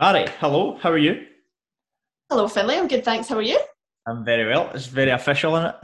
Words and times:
Mairi, 0.00 0.26
hello, 0.40 0.76
how 0.80 0.90
are 0.90 0.98
you? 0.98 1.24
Hello, 2.28 2.48
Finlay. 2.48 2.78
I'm 2.78 2.88
good, 2.88 3.04
thanks. 3.04 3.28
How 3.28 3.36
are 3.36 3.42
you? 3.42 3.60
I'm 4.08 4.24
very 4.24 4.44
well. 4.52 4.68
It's 4.74 4.86
very 4.86 5.10
official, 5.10 5.54
isn't 5.54 5.66
it? 5.68 5.74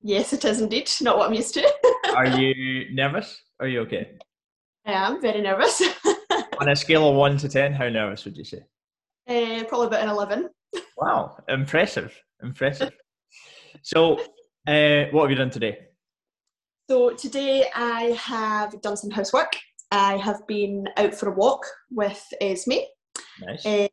Yes, 0.00 0.32
it 0.32 0.44
is 0.44 0.60
indeed. 0.60 0.88
Not 1.00 1.18
what 1.18 1.28
I'm 1.28 1.34
used 1.34 1.54
to. 1.54 1.68
Are 2.14 2.28
you 2.38 2.86
nervous? 2.94 3.42
Are 3.58 3.66
you 3.66 3.80
okay? 3.80 4.12
I 4.86 4.92
am 4.92 5.20
very 5.20 5.40
nervous. 5.40 5.82
On 6.60 6.68
a 6.68 6.76
scale 6.76 7.08
of 7.08 7.16
1 7.16 7.38
to 7.38 7.48
10, 7.48 7.72
how 7.72 7.88
nervous 7.88 8.24
would 8.24 8.36
you 8.36 8.44
say? 8.44 8.60
uh, 9.28 9.64
probably 9.64 9.88
about 9.88 10.02
an 10.02 10.08
11. 10.08 10.48
Wow, 10.96 11.36
impressive. 11.48 12.14
Impressive. 12.42 12.92
So, 13.82 14.20
uh, 14.68 15.06
what 15.10 15.22
have 15.22 15.30
you 15.30 15.36
done 15.36 15.50
today? 15.50 15.78
So, 16.88 17.10
today 17.10 17.66
I 17.74 18.16
have 18.20 18.80
done 18.82 18.96
some 18.96 19.10
housework. 19.10 19.56
I 19.90 20.16
have 20.16 20.46
been 20.46 20.86
out 20.96 21.14
for 21.14 21.30
a 21.30 21.34
walk 21.34 21.66
with 21.90 22.24
Esme. 22.40 22.84
Nice. 23.40 23.64
Uh, 23.66 23.88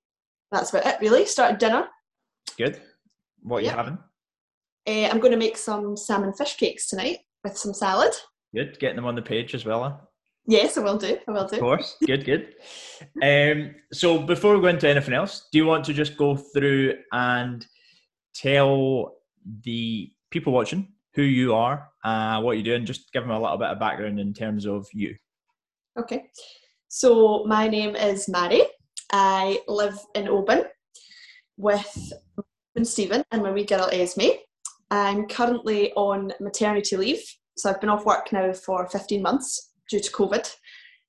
that's 0.52 0.72
about 0.73 0.85
it, 0.85 0.99
really. 1.02 1.26
Started 1.26 1.58
dinner. 1.58 1.88
Good. 2.58 2.81
What 3.41 3.58
are 3.58 3.62
Yep. 3.62 3.72
you 3.72 3.77
having? 3.77 3.98
Uh, 4.88 5.09
I'm 5.12 5.20
going 5.20 5.31
to 5.31 5.38
make 5.38 5.58
some 5.58 5.98
salmon 5.98 6.34
fish 6.34 6.55
cakes 6.58 6.90
tonight 6.90 7.20
with 7.44 7.58
some 7.58 7.73
salad. 7.73 8.13
Good. 8.53 8.80
Getting 8.80 8.95
them 8.98 9.05
on 9.05 9.16
the 9.16 9.22
page 9.22 9.53
as 9.55 9.66
well. 9.66 9.84
Huh? 9.84 9.98
Yes, 10.48 10.77
I 10.77 10.81
will 10.81 10.98
do. 10.98 11.17
I 11.27 11.31
will 11.31 11.48
do. 11.48 11.55
Of 11.55 11.62
course. 11.62 11.95
Good, 12.05 12.26
good. 12.26 12.53
Um, 13.22 13.76
so 13.91 14.20
before 14.20 14.55
we 14.55 14.62
go 14.62 14.67
into 14.67 14.88
anything 14.88 15.13
else, 15.13 15.50
do 15.52 15.58
you 15.58 15.66
want 15.66 15.84
to 15.86 15.94
just 15.94 16.16
go 16.16 16.38
through 16.38 16.94
and 17.12 17.66
tell 18.34 19.17
the 19.64 20.12
people 20.31 20.53
watching 20.53 20.94
who 21.14 21.23
you 21.23 21.53
are, 21.53 21.89
uh, 22.05 22.39
what 22.41 22.55
you 22.58 22.64
do, 22.64 22.73
and 22.73 22.88
just 22.88 23.12
give 23.12 23.23
them 23.23 23.31
a 23.31 23.39
little 23.39 23.58
bit 23.58 23.67
of 23.67 23.80
background 23.80 24.17
in 24.20 24.34
terms 24.34 24.66
of 24.66 24.88
you? 24.94 25.14
Okay. 26.00 26.23
So 26.88 27.44
my 27.45 27.67
name 27.67 27.98
is 27.98 28.30
Mairi. 28.30 28.62
I 29.18 29.62
live 29.70 29.98
in 30.14 30.28
Oban 30.28 30.66
with 31.56 32.12
Stephen 32.84 33.23
and 33.31 33.42
my 33.42 33.52
wee 33.52 33.64
girl 33.64 33.88
Esme. 33.94 34.31
I'm 34.92 35.30
currently 35.30 35.94
on 35.94 36.34
maternity 36.42 36.98
leave, 36.98 37.23
so 37.56 37.70
I've 37.70 37.80
been 37.80 37.89
off 37.89 38.06
work 38.06 38.34
now 38.34 38.52
for 38.52 38.86
15 38.89 39.22
months 39.22 39.72
due 39.89 40.02
to 40.02 40.12
COVID. 40.12 40.54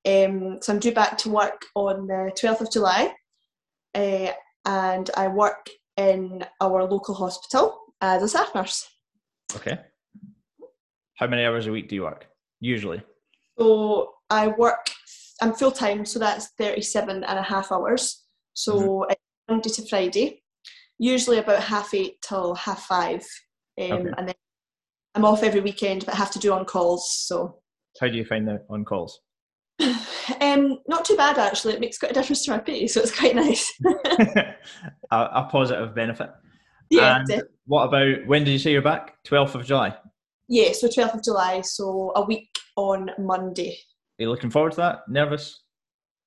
Um, 0.06 0.58
so 0.62 0.72
I'm 0.72 0.78
due 0.78 0.92
back 0.95 1.19
to 1.19 1.30
work 1.30 1.64
on 1.75 2.06
the 2.06 2.30
12th 2.41 2.61
of 2.61 2.70
July, 2.70 3.12
uh, 3.97 4.30
and 4.64 5.11
I 5.17 5.27
work 5.27 5.69
in 5.97 6.45
our 6.61 6.84
local 6.84 7.17
hospital 7.17 7.77
as 8.00 8.23
a 8.23 8.28
staff 8.28 8.55
nurse. 8.55 8.86
Okay. 9.56 9.80
How 11.17 11.27
many 11.27 11.45
hours 11.45 11.67
a 11.67 11.73
week 11.73 11.89
do 11.89 11.97
you 11.97 12.02
work? 12.02 12.28
Usually. 12.61 13.02
So 13.58 14.12
I 14.30 14.47
work, 14.47 14.91
I'm 15.41 15.55
full 15.55 15.73
time, 15.73 16.05
so 16.05 16.19
that's 16.19 16.48
37 16.59 17.25
and 17.25 17.39
a 17.39 17.42
half 17.42 17.70
hours. 17.70 18.25
So 18.55 19.05
it's 19.05 19.20
Monday 19.48 19.69
to 19.70 19.87
Friday, 19.87 20.42
usually 20.98 21.39
about 21.39 21.62
half 21.62 21.92
eight 21.95 22.20
till 22.23 22.55
half 22.55 22.84
five. 22.84 23.20
Um, 23.81 23.92
Okay. 23.92 24.11
And 24.17 24.29
then 24.29 24.34
I'm 25.14 25.25
off 25.25 25.42
every 25.42 25.61
weekend, 25.61 26.07
but 26.07 26.14
I 26.14 26.17
have 26.17 26.31
to 26.33 26.39
do 26.39 26.53
on 26.53 26.64
calls. 26.64 27.11
So 27.12 27.61
How 28.01 28.09
do 28.09 28.17
you 28.17 28.25
find 28.25 28.48
the 28.48 28.62
on 28.70 28.84
calls? 28.84 29.20
um, 30.41 30.79
not 30.89 31.05
too 31.05 31.17
bad 31.17 31.39
actually. 31.39 31.75
It 31.75 31.81
makes 31.81 31.98
quite 31.98 32.12
a 32.12 32.14
difference 32.14 32.45
to 32.47 32.53
my 32.53 32.59
pay, 32.59 32.87
so 32.87 33.01
it's 33.01 33.17
quite 33.19 33.34
nice. 33.34 33.70
a, 33.84 34.55
a 35.11 35.48
positive 35.51 35.95
benefit. 35.95 36.31
yeah, 36.91 37.23
And 37.29 37.42
what 37.67 37.84
about 37.84 38.27
when 38.27 38.45
did 38.45 38.53
you 38.53 38.59
say 38.59 38.73
you're 38.73 38.83
back? 38.83 39.17
12th 39.27 39.55
of 39.55 39.67
July. 39.67 39.95
Yeah. 40.48 40.73
So 40.73 40.89
12th 40.89 41.14
of 41.14 41.25
July, 41.25 41.61
so 41.61 42.12
a 42.17 42.25
week 42.25 42.48
on 42.77 43.11
Monday. 43.19 43.77
You 44.19 44.31
looking 44.31 44.50
forward 44.50 44.72
to 44.72 44.77
that? 44.78 45.09
Nervous? 45.09 45.62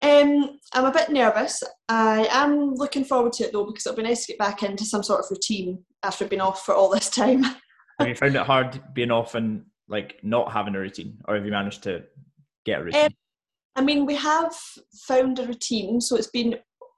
Um, 0.02 0.60
I'm 0.74 0.86
a 0.86 0.92
bit 0.92 1.10
nervous. 1.10 1.62
I 1.90 2.28
am 2.32 2.74
looking 2.76 3.04
forward 3.04 3.34
to 3.34 3.46
it 3.46 3.52
though 3.52 3.66
because 3.66 3.86
it'll 3.86 3.98
be 3.98 4.04
nice 4.04 4.26
to 4.26 4.32
get 4.32 4.40
back 4.40 4.64
into 4.64 4.86
some 4.86 5.04
sort 5.04 5.20
of 5.20 5.30
routine 5.30 5.84
after 6.04 6.26
being 6.26 6.42
off 6.42 6.66
for 6.66 6.74
all 6.74 6.90
this 6.90 7.10
time. 7.10 7.44
Have 8.00 8.08
you 8.08 8.16
found 8.16 8.36
it 8.36 8.44
hard 8.44 8.82
being 8.94 9.12
off 9.12 9.36
and 9.36 9.66
like 9.90 10.20
not 10.24 10.54
having 10.54 10.76
a 10.76 10.80
routine, 10.80 11.18
or 11.28 11.36
have 11.36 11.44
you 11.44 11.52
managed 11.52 11.84
to 11.84 12.04
get 12.64 12.80
a 12.80 12.84
routine? 12.86 13.06
Um, 13.08 13.12
I 13.76 13.82
mean, 13.82 14.06
we 14.06 14.16
have 14.16 14.56
found 15.08 15.40
a 15.40 15.46
routine, 15.46 16.00
so 16.00 16.16
it's 16.16 16.30
been 16.30 16.56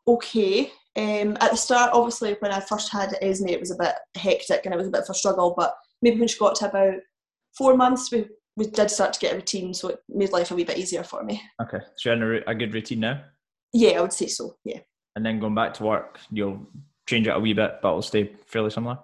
okay. 0.08 0.72
Um, 0.96 1.38
at 1.40 1.52
the 1.52 1.58
start, 1.58 1.92
obviously, 1.94 2.36
when 2.38 2.52
I 2.52 2.60
first 2.60 2.92
had 2.92 3.18
Esme, 3.22 3.48
it 3.48 3.60
was 3.60 3.72
a 3.72 3.78
bit 3.78 3.96
hectic 4.16 4.66
and 4.66 4.76
it 4.76 4.78
was 4.78 4.88
a 4.88 4.92
bit 4.92 5.02
of 5.02 5.10
a 5.10 5.14
struggle. 5.16 5.56
But 5.58 5.74
maybe 6.04 6.20
when 6.20 6.28
she 6.28 6.38
got 6.38 6.54
to 6.56 6.70
about 6.70 7.00
four 7.58 7.76
months, 7.76 8.12
we 8.12 8.28
we 8.58 8.68
did 8.68 8.92
start 8.92 9.14
to 9.14 9.20
get 9.20 9.34
a 9.34 9.36
routine, 9.36 9.74
so 9.74 9.90
it 9.90 10.00
made 10.10 10.32
life 10.32 10.52
a 10.52 10.56
wee 10.56 10.64
bit 10.64 10.78
easier 10.78 11.04
for 11.04 11.24
me. 11.24 11.42
okay, 11.62 11.80
so 11.96 12.10
you're 12.10 12.16
in 12.16 12.24
a, 12.24 12.28
ru- 12.28 12.44
a 12.48 12.56
good 12.56 12.74
routine 12.74 13.00
now, 13.02 13.24
Yeah, 13.74 13.92
I 13.98 14.02
would 14.02 14.14
say 14.14 14.28
so. 14.28 14.56
Yeah, 14.66 14.80
and 15.16 15.26
then 15.26 15.40
going 15.40 15.56
back 15.56 15.74
to 15.76 15.84
work, 15.84 16.20
you'll 16.32 16.66
change 17.08 17.28
it 17.28 17.36
a 17.36 17.40
wee 17.40 17.54
bit, 17.54 17.80
but 17.82 17.90
it'll 17.90 18.02
stay 18.02 18.32
fairly 18.48 18.70
similar. 18.70 18.98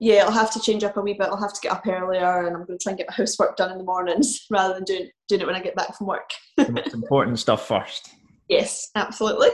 yeah, 0.00 0.24
I'll 0.24 0.30
have 0.32 0.52
to 0.52 0.60
change 0.60 0.84
up 0.84 0.96
a 0.96 1.00
wee 1.00 1.14
bit. 1.14 1.28
I'll 1.28 1.36
have 1.40 1.52
to 1.54 1.60
get 1.60 1.72
up 1.72 1.86
earlier, 1.86 2.46
and 2.46 2.56
I'm 2.56 2.64
going 2.64 2.78
to 2.78 2.82
try 2.82 2.90
and 2.92 2.98
get 2.98 3.08
my 3.08 3.14
housework 3.16 3.56
done 3.56 3.72
in 3.72 3.78
the 3.78 3.84
mornings 3.84 4.46
rather 4.50 4.74
than 4.74 4.84
doing 4.84 5.10
doing 5.28 5.40
it 5.42 5.46
when 5.46 5.56
I 5.56 5.60
get 5.60 5.74
back 5.76 5.96
from 5.96 6.06
work. 6.06 6.30
The 6.56 6.70
most 6.72 6.94
important 6.94 7.38
stuff 7.38 7.66
first. 7.66 8.10
Yes, 8.48 8.90
absolutely. 8.94 9.48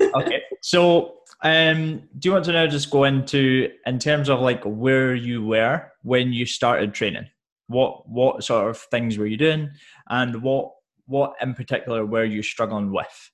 okay. 0.00 0.40
So, 0.62 1.16
um, 1.42 2.02
do 2.18 2.28
you 2.28 2.32
want 2.32 2.46
to 2.46 2.52
now 2.52 2.66
just 2.66 2.90
go 2.90 3.04
into 3.04 3.70
in 3.84 3.98
terms 3.98 4.30
of 4.30 4.40
like 4.40 4.62
where 4.64 5.14
you 5.14 5.44
were 5.44 5.92
when 6.02 6.32
you 6.32 6.46
started 6.46 6.94
training? 6.94 7.26
What 7.68 8.08
what 8.08 8.42
sort 8.44 8.68
of 8.70 8.78
things 8.90 9.16
were 9.16 9.26
you 9.26 9.36
doing, 9.36 9.70
and 10.08 10.42
what 10.42 10.72
what 11.06 11.34
in 11.40 11.54
particular 11.54 12.04
were 12.04 12.24
you 12.24 12.42
struggling 12.42 12.92
with? 12.92 13.30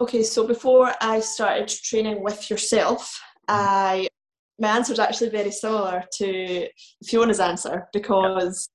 Okay, 0.00 0.22
so 0.22 0.46
before 0.46 0.92
I 1.00 1.20
started 1.20 1.68
training 1.68 2.22
with 2.22 2.48
yourself, 2.48 3.20
mm-hmm. 3.48 3.56
I 3.58 4.08
my 4.58 4.68
answer 4.68 4.92
is 4.92 4.98
actually 4.98 5.30
very 5.30 5.50
similar 5.50 6.04
to 6.18 6.68
Fiona's 7.04 7.40
answer 7.40 7.88
because 7.92 8.68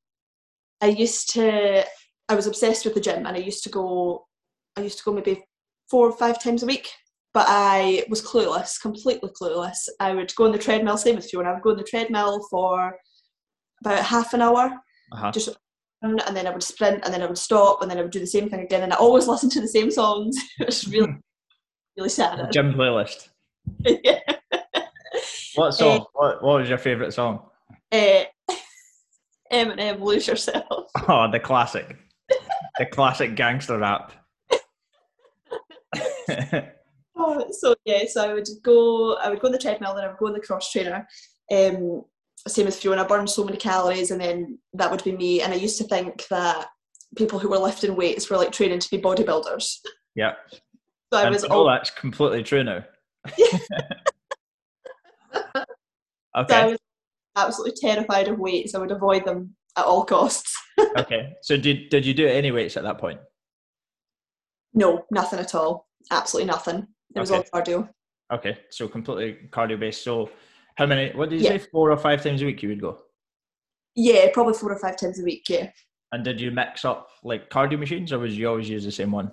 I 0.82 0.88
used 0.88 1.32
to 1.34 1.86
I 2.28 2.36
was 2.36 2.48
obsessed 2.48 2.86
with 2.86 2.96
the 2.96 3.02
gym 3.02 3.26
and 3.26 3.38
I 3.38 3.40
used 3.40 3.64
to 3.64 3.70
go 3.70 4.26
I 4.76 4.82
used 4.82 4.98
to 5.00 5.04
go 5.04 5.14
maybe 5.14 5.44
four 5.90 6.08
or 6.10 6.12
five 6.12 6.42
times 6.42 6.64
a 6.64 6.66
week, 6.66 6.90
but 7.34 7.46
I 7.48 8.04
was 8.10 8.22
clueless, 8.22 8.82
completely 8.82 9.30
clueless. 9.30 9.88
I 10.00 10.14
would 10.14 10.36
go 10.36 10.46
on 10.46 10.52
the 10.52 10.58
treadmill, 10.58 10.98
same 10.98 11.16
with 11.16 11.30
Fiona, 11.30 11.50
I 11.50 11.54
would 11.54 11.64
go 11.64 11.72
on 11.72 11.78
the 11.78 11.84
treadmill 11.84 12.46
for 12.50 12.98
about 13.82 14.04
half 14.04 14.34
an 14.34 14.42
hour, 14.42 14.72
Uh-huh. 15.12 15.32
just 15.32 15.50
and 16.02 16.20
then 16.36 16.46
I 16.46 16.52
would 16.52 16.62
sprint 16.64 17.04
and 17.04 17.12
then 17.14 17.24
I 17.24 17.26
would 17.26 17.38
stop 17.38 17.82
and 17.82 17.90
then 17.90 17.98
I 17.98 18.02
would 18.04 18.12
do 18.12 18.20
the 18.20 18.28
same 18.28 18.48
thing 18.50 18.60
again 18.60 18.84
and 18.84 18.94
I 18.94 18.98
always 18.98 19.28
listened 19.32 19.52
to 19.54 19.62
the 19.62 19.68
same 19.68 19.90
songs. 19.92 20.38
It 20.60 20.66
was 20.68 20.88
really 20.88 21.16
really 21.98 22.10
sad. 22.10 22.52
Gym 22.52 22.74
playlist. 22.74 23.30
yeah. 23.86 24.20
What 25.56 25.72
song? 25.74 26.06
what 26.14 26.44
what 26.44 26.60
was 26.60 26.70
your 26.70 26.78
favorite 26.78 27.14
song? 27.14 27.50
uh, 27.92 28.24
Eminem, 29.52 30.02
lose 30.02 30.28
yourself. 30.28 30.92
Oh, 31.08 31.32
the 31.32 31.40
classic, 31.40 31.96
the 32.78 32.86
classic 32.86 33.36
gangster 33.36 33.78
rap. 33.80 34.12
Oh, 37.18 37.46
so 37.52 37.76
yeah, 37.86 38.04
so 38.10 38.30
I 38.30 38.34
would 38.34 38.48
go, 38.62 39.16
I 39.16 39.30
would 39.30 39.40
go 39.40 39.48
on 39.48 39.54
the 39.54 39.58
treadmill, 39.58 39.96
then 39.96 40.04
I 40.04 40.08
would 40.10 40.18
go 40.18 40.28
on 40.28 40.34
the 40.34 40.42
cross 40.42 40.70
trainer. 40.70 41.08
Um, 41.50 42.04
same 42.48 42.68
as 42.68 42.80
Fiona, 42.80 43.06
burn 43.06 43.28
so 43.28 43.44
many 43.44 43.58
calories, 43.58 44.12
and 44.12 44.22
then 44.22 44.60
that 44.74 44.92
would 44.92 45.04
be 45.04 45.16
me. 45.16 45.42
And 45.42 45.54
I 45.54 45.58
used 45.58 45.78
to 45.80 45.84
think 45.86 46.28
that 46.28 46.68
people 47.18 47.40
who 47.40 47.50
were 47.50 47.58
lifting 47.58 47.96
weights 47.96 48.30
were 48.30 48.38
like 48.38 48.52
training 48.52 48.80
to 48.80 48.90
be 48.90 49.02
bodybuilders. 49.02 49.80
yeah, 50.16 50.34
So 51.12 51.20
I 51.20 51.24
and 51.24 51.34
was 51.34 51.44
oh, 51.46 51.48
know 51.48 51.56
all, 51.56 51.68
that's 51.68 51.90
completely 51.90 52.44
true 52.44 52.64
now. 52.64 52.84
so 53.38 53.46
I 56.36 56.42
okay, 56.42 56.72
was 56.72 56.80
absolutely 57.36 57.74
terrified 57.82 58.28
of 58.28 58.38
weights. 58.38 58.76
I 58.76 58.80
would 58.80 58.92
avoid 58.92 59.26
them 59.26 59.56
at 59.78 59.86
all 59.86 60.06
costs. 60.06 60.56
okay. 60.98 61.34
So 61.42 61.58
did 61.58 61.90
did 61.90 62.06
you 62.06 62.14
do 62.14 62.28
any 62.28 62.52
weights 62.52 62.78
at 62.78 62.84
that 62.84 63.00
point? 63.00 63.20
No, 64.74 65.06
nothing 65.10 65.40
at 65.40 65.56
all. 65.56 65.88
Absolutely 66.12 66.48
nothing. 66.48 66.88
It 67.16 67.20
was 67.20 67.32
Okay. 67.32 67.48
all 67.54 67.62
cardio. 67.62 67.90
Okay, 68.34 68.58
so 68.72 68.88
completely 68.88 69.50
cardio 69.52 69.80
based. 69.80 70.04
So 70.04 70.30
how 70.76 70.86
many? 70.86 71.12
What 71.16 71.30
did 71.30 71.40
you 71.42 71.46
Yeah. 71.46 71.58
say? 71.58 71.68
Four 71.72 71.92
or 71.92 71.98
five 71.98 72.24
times 72.24 72.42
a 72.42 72.46
week 72.46 72.62
you 72.64 72.70
would 72.70 72.82
go. 72.82 73.00
Yeah, 73.96 74.28
probably 74.34 74.54
four 74.54 74.72
or 74.72 74.80
five 74.80 74.98
times 74.98 75.20
a 75.20 75.24
week. 75.24 75.48
Yeah. 75.50 75.72
And 76.12 76.24
did 76.24 76.40
you 76.40 76.52
mix 76.52 76.86
up 76.86 77.10
like 77.24 77.50
cardio 77.50 77.80
machines, 77.80 78.12
or 78.14 78.20
was 78.20 78.38
you 78.38 78.48
always 78.48 78.70
use 78.70 78.84
the 78.86 78.92
same 78.92 79.12
one? 79.12 79.32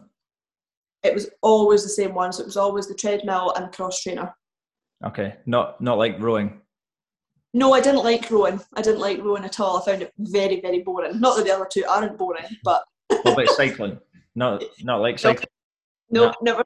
it 1.04 1.12
was 1.12 1.28
always 1.42 1.82
the 1.82 1.88
same 1.88 2.14
one. 2.14 2.32
So 2.32 2.42
it 2.42 2.46
was 2.46 2.56
always 2.56 2.86
the 2.86 2.94
treadmill 2.94 3.52
and 3.56 3.72
cross 3.72 4.00
trainer. 4.00 4.32
Okay, 5.04 5.34
not 5.46 5.80
not 5.80 5.98
like 5.98 6.16
rowing. 6.20 6.60
No, 7.54 7.72
I 7.74 7.80
didn't 7.80 8.04
like 8.04 8.30
rowing. 8.30 8.60
I 8.74 8.82
didn't 8.82 9.00
like 9.00 9.18
rowing 9.18 9.44
at 9.44 9.58
all. 9.58 9.78
I 9.78 9.84
found 9.84 10.02
it 10.02 10.12
very, 10.18 10.60
very 10.60 10.78
boring. 10.82 11.20
Not 11.20 11.36
that 11.36 11.44
the 11.44 11.50
other 11.54 11.66
two 11.70 11.84
aren't 11.88 12.16
boring, 12.16 12.44
but 12.62 12.84
What 13.08 13.32
about 13.34 13.48
cycling? 13.56 13.98
Not 14.36 14.62
not 14.82 15.00
like 15.00 15.18
cycling. 15.18 15.48
no, 16.08 16.26
No. 16.28 16.34
never. 16.40 16.64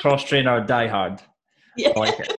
Cross 0.00 0.24
trainer, 0.24 0.64
die 0.64 0.86
hard. 0.88 1.20
Yeah. 1.76 1.90
I 1.96 1.98
like 2.00 2.20
it. 2.20 2.36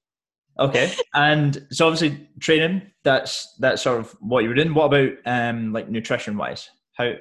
Okay, 0.59 0.93
and 1.13 1.65
so 1.71 1.87
obviously 1.87 2.29
training. 2.39 2.81
That's 3.03 3.55
that's 3.59 3.81
sort 3.81 3.99
of 3.99 4.15
what 4.19 4.43
you 4.43 4.49
were 4.49 4.55
doing. 4.55 4.73
What 4.73 4.85
about 4.85 5.11
um 5.25 5.73
like 5.73 5.89
nutrition 5.89 6.37
wise? 6.37 6.69
How 6.93 7.13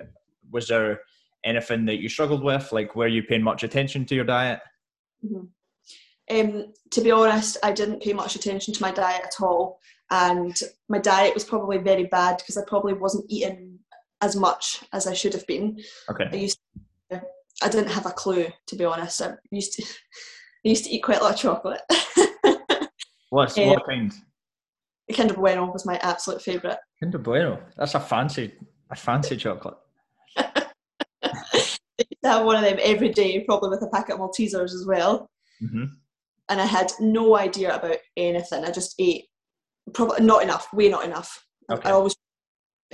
was 0.50 0.68
there 0.68 1.00
anything 1.44 1.84
that 1.86 2.00
you 2.00 2.08
struggled 2.08 2.44
with? 2.44 2.72
Like, 2.72 2.94
were 2.94 3.08
you 3.08 3.22
paying 3.22 3.42
much 3.42 3.64
attention 3.64 4.04
to 4.06 4.14
your 4.14 4.24
diet? 4.24 4.60
Mhm. 5.24 5.48
Um, 6.30 6.72
to 6.90 7.00
be 7.00 7.10
honest, 7.10 7.58
I 7.62 7.72
didn't 7.72 8.02
pay 8.02 8.12
much 8.12 8.34
attention 8.34 8.72
to 8.72 8.82
my 8.82 8.90
diet 8.92 9.22
at 9.24 9.44
all, 9.44 9.80
and 10.10 10.58
my 10.88 10.98
diet 10.98 11.34
was 11.34 11.44
probably 11.44 11.78
very 11.78 12.04
bad 12.04 12.38
because 12.38 12.56
I 12.56 12.62
probably 12.66 12.94
wasn't 12.94 13.26
eating 13.28 13.78
as 14.22 14.36
much 14.36 14.84
as 14.92 15.06
I 15.06 15.12
should 15.12 15.34
have 15.34 15.46
been. 15.46 15.78
Okay. 16.08 16.28
I 16.32 16.36
used, 16.36 16.58
to, 17.10 17.20
I 17.62 17.68
didn't 17.68 17.90
have 17.90 18.06
a 18.06 18.10
clue 18.10 18.46
to 18.68 18.76
be 18.76 18.84
honest. 18.84 19.20
I 19.20 19.34
used 19.50 19.74
to, 19.74 19.82
I 20.64 20.68
used 20.68 20.84
to 20.84 20.90
eat 20.90 21.02
quite 21.02 21.20
a 21.20 21.24
lot 21.24 21.34
of 21.34 21.40
chocolate. 21.40 21.82
What's 23.34 23.58
Um, 23.58 23.66
what 23.66 23.84
kind? 23.84 24.14
Kinder 25.12 25.34
Bueno 25.34 25.66
was 25.72 25.84
my 25.84 25.98
absolute 26.04 26.40
favourite. 26.40 26.78
Kinder 27.00 27.18
Bueno. 27.18 27.60
That's 27.76 27.96
a 27.96 28.00
fancy, 28.00 28.54
a 28.90 28.94
fancy 28.94 29.36
chocolate. 29.36 29.74
I 30.36 30.70
used 31.98 32.22
to 32.22 32.28
have 32.28 32.46
one 32.46 32.54
of 32.54 32.62
them 32.62 32.78
every 32.80 33.08
day, 33.08 33.40
probably 33.40 33.70
with 33.70 33.82
a 33.82 33.88
packet 33.88 34.14
of 34.14 34.20
Maltesers 34.20 34.72
as 34.72 34.84
well. 34.86 35.28
hmm 35.58 35.86
And 36.48 36.60
I 36.60 36.66
had 36.66 36.92
no 37.00 37.36
idea 37.36 37.74
about 37.74 37.96
anything. 38.16 38.64
I 38.64 38.70
just 38.70 38.94
ate 39.00 39.24
probably 39.92 40.24
not 40.24 40.44
enough, 40.44 40.72
way 40.72 40.88
not 40.88 41.04
enough. 41.04 41.44
Okay. 41.72 41.88
I 41.88 41.92
always 41.92 42.14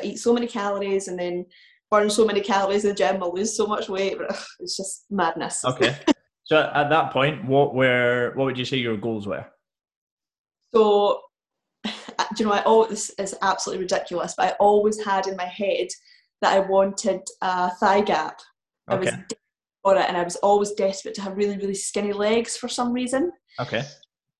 eat 0.02 0.20
so 0.20 0.32
many 0.32 0.46
calories 0.46 1.08
and 1.08 1.18
then 1.18 1.44
burn 1.90 2.08
so 2.08 2.24
many 2.24 2.40
calories 2.40 2.84
in 2.84 2.90
the 2.90 2.96
gym. 2.96 3.22
I 3.22 3.26
lose 3.26 3.54
so 3.54 3.66
much 3.66 3.90
weight. 3.90 4.16
But 4.16 4.30
ugh, 4.30 4.44
it's 4.60 4.78
just 4.78 5.04
madness. 5.10 5.66
Okay. 5.66 5.94
so 6.44 6.70
at 6.74 6.88
that 6.88 7.12
point, 7.12 7.44
what 7.44 7.74
were 7.74 8.32
what 8.36 8.46
would 8.46 8.58
you 8.58 8.64
say 8.64 8.78
your 8.78 8.96
goals 8.96 9.26
were? 9.26 9.44
So, 10.74 11.20
do 11.84 11.90
you 12.38 12.46
know, 12.46 12.52
I 12.52 12.62
always 12.62 13.08
this 13.08 13.32
is 13.32 13.38
absolutely 13.42 13.84
ridiculous, 13.84 14.34
but 14.36 14.46
I 14.48 14.56
always 14.60 15.02
had 15.04 15.26
in 15.26 15.36
my 15.36 15.46
head 15.46 15.88
that 16.42 16.54
I 16.54 16.60
wanted 16.60 17.20
a 17.42 17.70
thigh 17.70 18.00
gap. 18.00 18.40
Okay. 18.90 18.96
I 18.96 19.10
was 19.12 19.14
for 19.82 19.96
it, 19.96 20.04
and 20.08 20.16
I 20.16 20.22
was 20.22 20.36
always 20.36 20.72
desperate 20.72 21.14
to 21.14 21.22
have 21.22 21.36
really, 21.36 21.56
really 21.56 21.74
skinny 21.74 22.12
legs 22.12 22.56
for 22.56 22.68
some 22.68 22.92
reason. 22.92 23.32
Okay. 23.58 23.82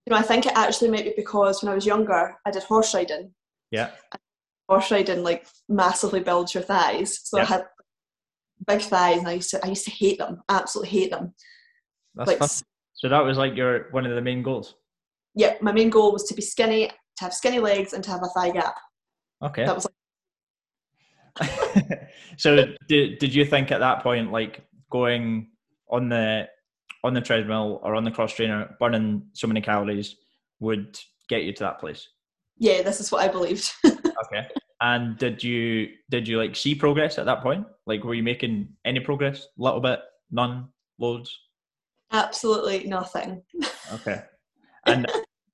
You 0.06 0.10
know, 0.10 0.16
I 0.16 0.22
think 0.22 0.46
it 0.46 0.52
actually 0.56 0.90
might 0.90 1.04
be 1.04 1.14
because 1.16 1.62
when 1.62 1.70
I 1.70 1.74
was 1.74 1.86
younger, 1.86 2.36
I 2.46 2.50
did 2.50 2.62
horse 2.62 2.94
riding. 2.94 3.32
Yeah. 3.70 3.90
Horse 4.68 4.90
riding 4.90 5.22
like 5.22 5.46
massively 5.68 6.20
builds 6.20 6.54
your 6.54 6.62
thighs, 6.62 7.20
so 7.24 7.38
Yeah. 7.38 7.44
I 7.44 7.46
had 7.46 7.64
big 8.66 8.80
thighs, 8.82 9.18
and 9.18 9.28
I 9.28 9.32
used 9.32 9.50
to, 9.50 9.64
I 9.64 9.68
used 9.68 9.84
to 9.84 9.90
hate 9.90 10.18
them, 10.18 10.42
absolutely 10.48 10.90
hate 10.90 11.10
them. 11.10 11.34
That's 12.14 12.28
like, 12.28 12.38
fun. 12.38 12.48
So 12.94 13.08
that 13.08 13.24
was 13.24 13.38
like 13.38 13.56
your 13.56 13.90
one 13.92 14.04
of 14.04 14.14
the 14.14 14.20
main 14.20 14.42
goals. 14.42 14.74
Yeah, 15.34 15.54
my 15.60 15.72
main 15.72 15.90
goal 15.90 16.12
was 16.12 16.24
to 16.24 16.34
be 16.34 16.42
skinny, 16.42 16.88
to 16.88 17.24
have 17.24 17.34
skinny 17.34 17.58
legs, 17.58 17.92
and 17.92 18.02
to 18.04 18.10
have 18.10 18.22
a 18.22 18.28
thigh 18.28 18.50
gap. 18.50 18.74
Okay. 19.42 19.64
That 19.64 19.74
was 19.74 19.86
like, 21.40 22.10
so 22.36 22.56
did 22.88 23.18
did 23.18 23.34
you 23.34 23.44
think 23.44 23.70
at 23.70 23.80
that 23.80 24.02
point 24.02 24.32
like 24.32 24.62
going 24.90 25.48
on 25.88 26.08
the 26.08 26.48
on 27.04 27.14
the 27.14 27.20
treadmill 27.20 27.80
or 27.82 27.94
on 27.94 28.04
the 28.04 28.10
cross 28.10 28.34
trainer 28.34 28.76
burning 28.78 29.22
so 29.32 29.46
many 29.46 29.60
calories 29.60 30.16
would 30.58 30.98
get 31.28 31.44
you 31.44 31.52
to 31.52 31.62
that 31.62 31.78
place? 31.78 32.08
yeah, 32.60 32.82
this 32.82 33.00
is 33.00 33.10
what 33.10 33.22
I 33.22 33.28
believed. 33.28 33.72
Okay. 34.32 34.46
And 34.82 35.16
did 35.16 35.42
you 35.42 35.88
did 36.10 36.28
you 36.28 36.36
like 36.36 36.54
see 36.54 36.74
progress 36.74 37.18
at 37.18 37.24
that 37.24 37.42
point? 37.42 37.66
Like 37.86 38.04
were 38.04 38.14
you 38.14 38.22
making 38.22 38.68
any 38.84 39.00
progress? 39.00 39.48
Little 39.56 39.80
bit, 39.80 39.98
none, 40.30 40.68
loads? 40.98 41.36
Absolutely 42.12 42.86
nothing. 42.86 43.42
Okay. 43.94 44.22
And 44.86 45.06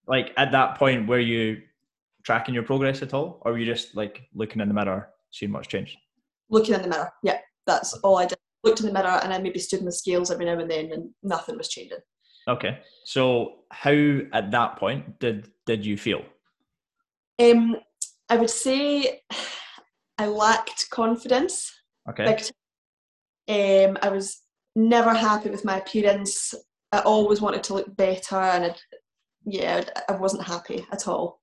like 0.06 0.32
at 0.36 0.52
that 0.52 0.78
point 0.78 1.08
were 1.08 1.18
you 1.18 1.62
tracking 2.24 2.54
your 2.54 2.64
progress 2.64 3.02
at 3.02 3.14
all? 3.14 3.40
Or 3.42 3.52
were 3.52 3.58
you 3.58 3.66
just 3.66 3.96
like 3.96 4.28
looking 4.34 4.60
in 4.60 4.68
the 4.68 4.74
mirror, 4.74 5.08
seeing 5.30 5.52
what's 5.52 5.68
changed? 5.68 5.96
Looking 6.50 6.74
in 6.74 6.82
the 6.82 6.88
mirror, 6.88 7.12
yeah, 7.22 7.38
that's 7.66 7.94
all 8.02 8.18
I 8.18 8.26
did. 8.26 8.38
Looked 8.64 8.80
in 8.80 8.86
the 8.86 8.92
mirror, 8.92 9.20
and 9.22 9.32
I 9.32 9.38
maybe 9.38 9.60
stood 9.60 9.80
in 9.80 9.86
the 9.86 9.92
scales 9.92 10.30
every 10.30 10.44
now 10.44 10.58
and 10.58 10.68
then, 10.68 10.90
and 10.92 11.10
nothing 11.22 11.56
was 11.56 11.68
changing. 11.68 11.98
Okay. 12.48 12.78
So 13.04 13.60
how 13.70 14.18
at 14.32 14.50
that 14.50 14.76
point 14.76 15.18
did 15.20 15.50
did 15.66 15.84
you 15.84 15.96
feel? 15.96 16.22
Um, 17.40 17.76
I 18.28 18.36
would 18.36 18.50
say 18.50 19.22
I 20.18 20.26
lacked 20.26 20.90
confidence. 20.90 21.72
Okay. 22.08 22.36
Um, 23.48 23.98
I 24.02 24.08
was 24.08 24.42
never 24.74 25.14
happy 25.14 25.50
with 25.50 25.64
my 25.64 25.78
appearance. 25.78 26.54
I 26.92 27.00
always 27.00 27.40
wanted 27.40 27.62
to 27.64 27.74
look 27.74 27.96
better, 27.96 28.36
and 28.36 28.64
I, 28.64 28.74
yeah, 29.46 29.84
I 30.08 30.12
wasn't 30.12 30.46
happy 30.46 30.84
at 30.92 31.06
all. 31.08 31.40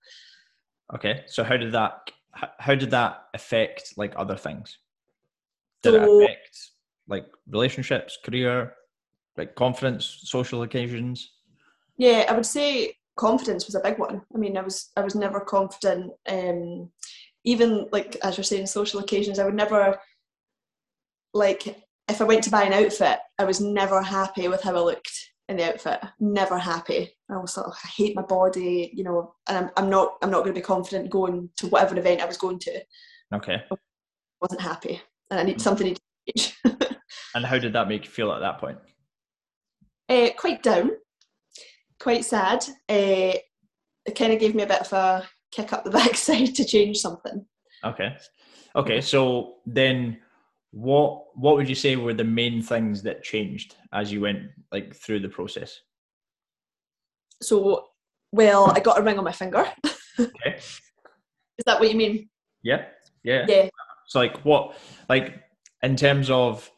Okay. 0.94 1.24
So 1.28 1.44
how 1.44 1.58
did 1.58 1.72
that 1.72 2.12
how 2.60 2.76
did 2.76 2.92
that 2.92 3.26
affect 3.34 3.94
like 3.98 4.14
other 4.16 4.36
things? 4.36 4.78
Did 5.82 5.96
it 5.96 6.04
affect 6.04 6.72
like 7.08 7.26
relationships, 7.48 8.18
career, 8.24 8.74
like 9.38 9.56
confidence, 9.56 10.22
social 10.24 10.64
occasions? 10.64 11.32
Yeah, 11.98 12.26
I 12.30 12.34
would 12.34 12.46
say 12.46 12.98
confidence 13.16 13.66
was 13.66 13.76
a 13.76 13.82
big 13.82 14.00
one. 14.00 14.22
I 14.34 14.38
mean, 14.38 14.58
I 14.58 14.62
was 14.62 14.92
I 14.98 15.02
was 15.02 15.16
never 15.16 15.40
confident. 15.40 16.12
Um, 16.28 16.90
even 17.46 17.88
like 17.92 18.18
as 18.24 18.38
you're 18.38 18.44
saying, 18.44 18.68
social 18.68 19.00
occasions, 19.00 19.40
I 19.40 19.46
would 19.46 19.56
never 19.56 19.98
like 21.34 21.84
if 22.10 22.22
I 22.22 22.26
went 22.26 22.44
to 22.44 22.52
buy 22.52 22.64
an 22.64 22.74
outfit, 22.74 23.20
I 23.40 23.46
was 23.46 23.62
never 23.62 24.02
happy 24.02 24.48
with 24.48 24.62
how 24.62 24.76
I 24.76 24.80
looked 24.80 25.32
in 25.48 25.58
the 25.58 25.72
outfit. 25.72 26.00
Never 26.20 26.58
happy. 26.58 27.12
I 27.36 27.40
was 27.40 27.54
thought, 27.54 27.66
oh, 27.68 27.76
I 27.84 27.88
hate 27.88 28.16
my 28.16 28.22
body, 28.22 28.92
you 28.94 29.04
know, 29.04 29.36
and 29.48 29.58
I'm, 29.58 29.72
I'm 29.78 29.90
not 29.90 30.18
I'm 30.22 30.32
not 30.32 30.44
going 30.44 30.54
to 30.54 30.60
be 30.60 30.66
confident 30.66 31.10
going 31.10 31.50
to 31.58 31.68
whatever 31.68 31.98
event 31.98 32.22
I 32.22 32.26
was 32.26 32.38
going 32.38 32.60
to. 32.60 32.82
Okay. 33.34 33.64
wasn't 34.42 34.62
happy, 34.62 35.02
and 35.30 35.40
I 35.40 35.44
need 35.44 35.62
something 35.62 35.96
to 35.96 36.02
change. 36.28 36.58
And 37.36 37.44
how 37.44 37.58
did 37.58 37.74
that 37.74 37.88
make 37.88 38.06
you 38.06 38.12
feel 38.12 38.32
at 38.32 38.42
that 38.42 38.60
point? 38.60 38.78
uh, 40.10 40.30
quite 40.38 40.64
down, 40.64 40.92
quite 42.00 42.26
sad. 42.26 42.64
Uh, 42.90 43.38
it 44.06 44.16
kind 44.16 44.34
of 44.34 44.40
gave 44.40 44.56
me 44.56 44.64
a 44.64 44.68
bit 44.68 44.82
of 44.82 44.94
a 44.94 45.28
kick 45.52 45.74
up 45.74 45.84
the 45.84 45.92
backside 45.92 46.56
to 46.56 46.66
change 46.66 46.98
something. 46.98 47.46
Okay. 47.84 48.16
Okay. 48.76 49.02
So 49.02 49.56
then 49.66 50.18
what 50.72 51.26
what 51.36 51.56
would 51.56 51.70
you 51.70 51.76
say 51.76 51.96
were 51.96 52.14
the 52.14 52.24
main 52.24 52.62
things 52.62 53.04
that 53.04 53.24
changed 53.24 53.76
as 53.94 54.12
you 54.12 54.22
went 54.22 54.50
like 54.72 54.96
through 54.96 55.20
the 55.20 55.30
process? 55.30 55.80
So, 57.44 57.86
well, 58.32 58.72
I 58.72 58.80
got 58.80 59.00
a 59.00 59.04
ring 59.04 59.18
on 59.18 59.24
my 59.24 59.32
finger. 59.32 59.66
Okay. 60.20 60.58
Is 61.58 61.66
that 61.66 61.80
what 61.80 61.90
you 61.90 61.98
mean? 61.98 62.30
Yeah. 62.62 62.86
Yeah. 63.24 63.46
Yeah. 63.48 63.70
So 64.08 64.20
like 64.20 64.38
what 64.46 64.78
like 65.10 65.42
in 65.82 65.96
terms 65.96 66.30
of 66.30 66.70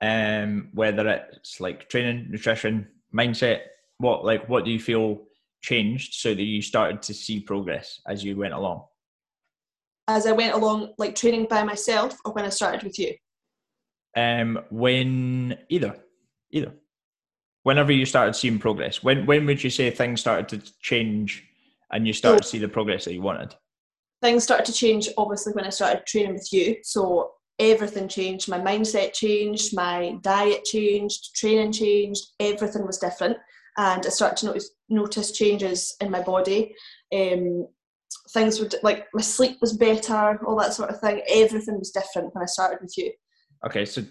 um 0.00 0.68
whether 0.74 1.08
it's 1.08 1.60
like 1.60 1.88
training, 1.88 2.28
nutrition, 2.30 2.88
mindset, 3.14 3.62
what 3.98 4.24
like 4.24 4.48
what 4.48 4.64
do 4.64 4.70
you 4.70 4.80
feel 4.80 5.22
changed 5.62 6.14
so 6.14 6.34
that 6.34 6.42
you 6.42 6.62
started 6.62 7.02
to 7.02 7.14
see 7.14 7.40
progress 7.40 8.00
as 8.06 8.22
you 8.24 8.36
went 8.36 8.54
along? 8.54 8.84
As 10.08 10.26
I 10.26 10.32
went 10.32 10.54
along, 10.54 10.94
like 10.98 11.14
training 11.14 11.46
by 11.48 11.62
myself, 11.62 12.16
or 12.24 12.32
when 12.32 12.44
I 12.44 12.48
started 12.48 12.82
with 12.82 12.98
you. 12.98 13.14
Um 14.16 14.60
when 14.70 15.58
either. 15.68 15.96
Either. 16.50 16.74
Whenever 17.64 17.92
you 17.92 18.04
started 18.04 18.34
seeing 18.34 18.58
progress. 18.58 19.02
When 19.02 19.26
when 19.26 19.46
would 19.46 19.62
you 19.62 19.70
say 19.70 19.90
things 19.90 20.20
started 20.20 20.48
to 20.48 20.72
change 20.80 21.44
and 21.92 22.06
you 22.06 22.12
started 22.12 22.42
to 22.42 22.48
see 22.48 22.58
the 22.58 22.68
progress 22.68 23.04
that 23.04 23.14
you 23.14 23.22
wanted? 23.22 23.54
Things 24.20 24.44
started 24.44 24.66
to 24.66 24.72
change, 24.72 25.08
obviously, 25.16 25.52
when 25.52 25.64
I 25.64 25.70
started 25.70 26.06
training 26.06 26.34
with 26.34 26.52
you. 26.52 26.76
So 26.82 27.32
everything 27.58 28.08
changed. 28.08 28.48
My 28.48 28.58
mindset 28.58 29.12
changed. 29.12 29.74
My 29.74 30.16
diet 30.22 30.64
changed. 30.64 31.34
Training 31.34 31.72
changed. 31.72 32.24
Everything 32.40 32.86
was 32.86 32.98
different, 32.98 33.36
and 33.76 34.04
I 34.04 34.08
started 34.08 34.38
to 34.38 34.46
notice 34.46 34.70
notice 34.88 35.32
changes 35.32 35.94
in 36.00 36.10
my 36.10 36.22
body. 36.22 36.74
Um, 37.14 37.66
things 38.30 38.60
were 38.60 38.68
like 38.82 39.06
my 39.14 39.22
sleep 39.22 39.58
was 39.60 39.76
better, 39.76 40.40
all 40.46 40.56
that 40.56 40.74
sort 40.74 40.90
of 40.90 41.00
thing. 41.00 41.22
Everything 41.28 41.78
was 41.78 41.90
different 41.90 42.34
when 42.34 42.42
I 42.42 42.46
started 42.46 42.78
with 42.80 42.96
you. 42.96 43.12
Okay, 43.64 43.84
so 43.84 44.02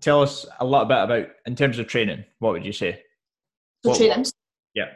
tell 0.00 0.22
us 0.22 0.46
a 0.58 0.64
little 0.64 0.86
bit 0.86 0.98
about 0.98 1.26
in 1.46 1.54
terms 1.56 1.78
of 1.78 1.86
training, 1.86 2.24
what 2.38 2.52
would 2.52 2.64
you 2.64 2.72
say? 2.72 3.02
So 3.84 3.90
What- 3.90 3.98
training. 3.98 4.26
Yeah. 4.74 4.86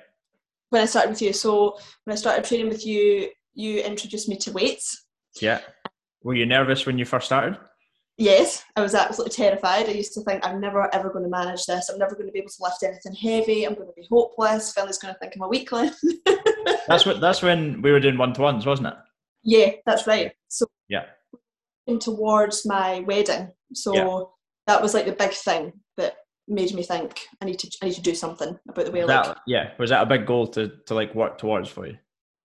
When 0.71 0.83
I 0.83 0.87
started 0.87 1.11
with 1.11 1.23
you, 1.23 1.33
so 1.33 1.79
when 2.05 2.13
I 2.13 2.17
started 2.17 2.45
training 2.45 2.69
with 2.69 2.85
you, 2.87 3.31
you 3.55 3.81
introduced 3.81 4.29
me 4.29 4.37
to 4.39 4.53
weights. 4.53 5.07
Yeah. 5.41 5.61
Were 6.23 6.35
you 6.35 6.47
nervous 6.47 6.87
when 6.87 6.99
you 6.99 7.05
first 7.05 7.27
started? 7.27 7.59
Yes, 8.17 8.65
I 8.77 8.81
was 8.81 8.95
absolutely 8.95 9.35
terrified. 9.35 9.89
I 9.89 9.93
used 9.93 10.15
to 10.15 10.21
think 10.23 10.47
I'm 10.47 10.61
never 10.61 10.93
ever 10.95 11.11
going 11.11 11.25
to 11.25 11.29
manage 11.31 11.67
this. 11.67 11.89
I'm 11.89 11.99
never 11.99 12.15
going 12.15 12.27
to 12.27 12.33
be 12.33 12.39
able 12.39 12.49
to 12.51 12.63
lift 12.63 12.83
anything 12.85 13.13
heavy. 13.15 13.65
I'm 13.65 13.75
going 13.75 13.89
to 13.89 13.93
be 13.95 14.07
hopeless. 14.11 14.73
Philly's 14.73 14.99
going 14.99 15.13
to 15.13 15.19
think 15.19 15.35
I'm 15.35 15.43
a 15.43 15.49
weakling. 15.49 15.91
That's 16.87 17.05
what 17.07 17.21
that's 17.21 17.41
when 17.43 17.81
we 17.83 17.91
were 17.93 18.01
doing 18.01 18.17
one 18.19 18.33
to 18.35 18.43
ones, 18.43 18.67
wasn't 18.67 18.89
it? 18.89 18.95
yeah, 19.43 19.71
that's 19.87 20.07
right. 20.07 20.33
So 20.49 20.67
Yeah. 20.89 21.05
in 21.87 21.99
towards 21.99 22.65
my 22.67 23.01
wedding. 23.01 23.53
So 23.75 23.95
Yeah. 23.95 24.21
That 24.66 24.80
was 24.83 24.94
like 24.94 25.06
the 25.06 25.12
big 25.12 25.33
thing 25.33 25.73
that 25.97 26.14
made 26.49 26.75
me 26.75 26.83
think 26.83 27.21
I 27.40 27.47
need 27.47 27.59
to 27.61 27.71
I 27.83 27.87
need 27.87 27.94
to 27.94 28.02
do 28.02 28.14
something 28.14 28.59
about 28.68 28.85
the 28.85 28.90
way 28.90 29.02
I 29.02 29.06
That 29.06 29.28
look. 29.28 29.38
yeah. 29.47 29.71
Was 29.78 29.90
that 29.90 30.02
a 30.02 30.06
big 30.06 30.26
goal 30.26 30.47
to 30.49 30.68
to 30.87 30.94
like 30.94 31.14
work 31.14 31.38
towards 31.38 31.68
for 31.68 31.87
you? 31.87 31.97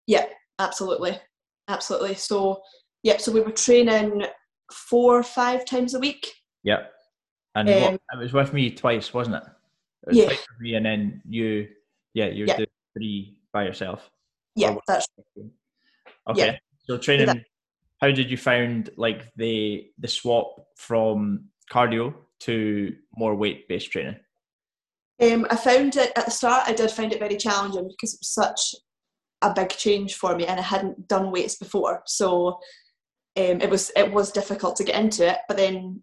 Yeah, 0.07 0.27
absolutely, 0.59 1.19
absolutely. 1.69 2.15
So 2.15 2.63
yeah, 3.03 3.19
so 3.19 3.33
we 3.33 3.41
were 3.41 3.53
training 3.53 4.27
four 4.73 5.17
or 5.19 5.23
five 5.23 5.65
times 5.65 5.95
a 5.95 5.99
week. 5.99 6.33
Yeah. 6.63 6.87
And 7.55 7.69
Um, 7.69 7.81
what, 7.83 7.95
it 7.95 8.19
was 8.19 8.33
with 8.33 8.53
me 8.53 8.71
twice, 8.71 9.15
wasn't 9.15 9.37
it? 9.37 9.43
It 10.03 10.09
was 10.09 10.17
Yeah. 10.19 10.25
twice 10.27 10.47
with 10.51 10.61
me, 10.61 10.75
and 10.75 10.85
then 10.85 11.23
you, 11.29 11.69
yeah, 12.15 12.27
you 12.27 12.45
Yeah. 12.47 12.57
doing 12.57 12.69
three 12.95 13.39
by 13.53 13.65
yourself. 13.65 14.11
Yeah, 14.57 14.77
that's 14.87 15.07
Okay. 16.29 16.59
So 16.85 16.99
training, 16.99 17.45
how 18.01 18.11
did 18.11 18.31
you 18.31 18.37
find 18.37 18.91
like 18.97 19.33
the 19.37 19.91
the 19.99 20.09
swap 20.09 20.67
from 20.77 21.49
cardio 21.73 22.15
to 22.41 22.95
more 23.17 23.35
weight 23.35 23.69
based 23.69 23.91
training? 23.91 24.17
Um, 25.23 25.47
I 25.51 25.57
found 25.57 25.97
it 25.97 26.13
at 26.17 26.27
the 26.27 26.31
start. 26.31 26.69
I 26.69 26.75
did 26.75 26.91
find 26.91 27.13
it 27.13 27.19
very 27.19 27.37
challenging 27.37 27.89
because 27.89 28.15
it 28.15 28.21
was 28.21 28.35
such 28.35 28.75
a 29.43 29.53
big 29.53 29.71
change 29.71 30.15
for 30.15 30.37
me, 30.37 30.47
and 30.47 30.61
I 30.61 30.63
hadn't 30.63 31.09
done 31.09 31.31
weights 31.31 31.57
before. 31.57 32.03
So 32.07 32.59
um, 33.39 33.61
it 33.61 33.71
was 33.71 33.91
it 33.97 34.13
was 34.13 34.31
difficult 34.33 34.77
to 34.77 34.85
get 34.85 35.01
into 35.01 35.27
it. 35.29 35.39
But 35.49 35.57
then 35.57 36.03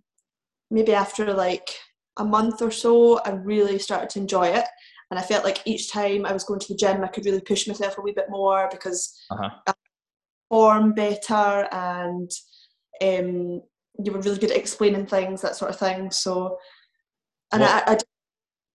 maybe 0.71 0.93
after 0.93 1.33
like 1.33 1.69
a 2.17 2.25
month 2.25 2.61
or 2.61 2.71
so, 2.71 3.19
I 3.19 3.31
really 3.31 3.79
started 3.79 4.09
to 4.11 4.19
enjoy 4.19 4.47
it, 4.47 4.65
and 5.11 5.19
I 5.19 5.23
felt 5.23 5.43
like 5.43 5.61
each 5.65 5.91
time 5.91 6.25
I 6.25 6.33
was 6.33 6.43
going 6.43 6.59
to 6.59 6.67
the 6.73 6.77
gym, 6.77 7.03
I 7.03 7.07
could 7.07 7.25
really 7.25 7.41
push 7.41 7.67
myself 7.67 7.97
a 7.97 8.01
wee 8.01 8.13
bit 8.13 8.29
more 8.29 8.67
because 8.71 9.15
Uh-huh. 9.29 9.49
I 9.67 9.73
form 10.49 10.93
better, 10.93 11.67
and 11.71 12.31
um, 13.01 13.61
you 14.03 14.11
were 14.11 14.19
really 14.19 14.39
good 14.39 14.51
at 14.51 14.57
explaining 14.57 15.05
things, 15.05 15.41
that 15.41 15.55
sort 15.55 15.71
of 15.71 15.77
thing. 15.79 16.11
So, 16.11 16.57
and 17.51 17.61
What- 17.61 17.87
I, 17.89 17.97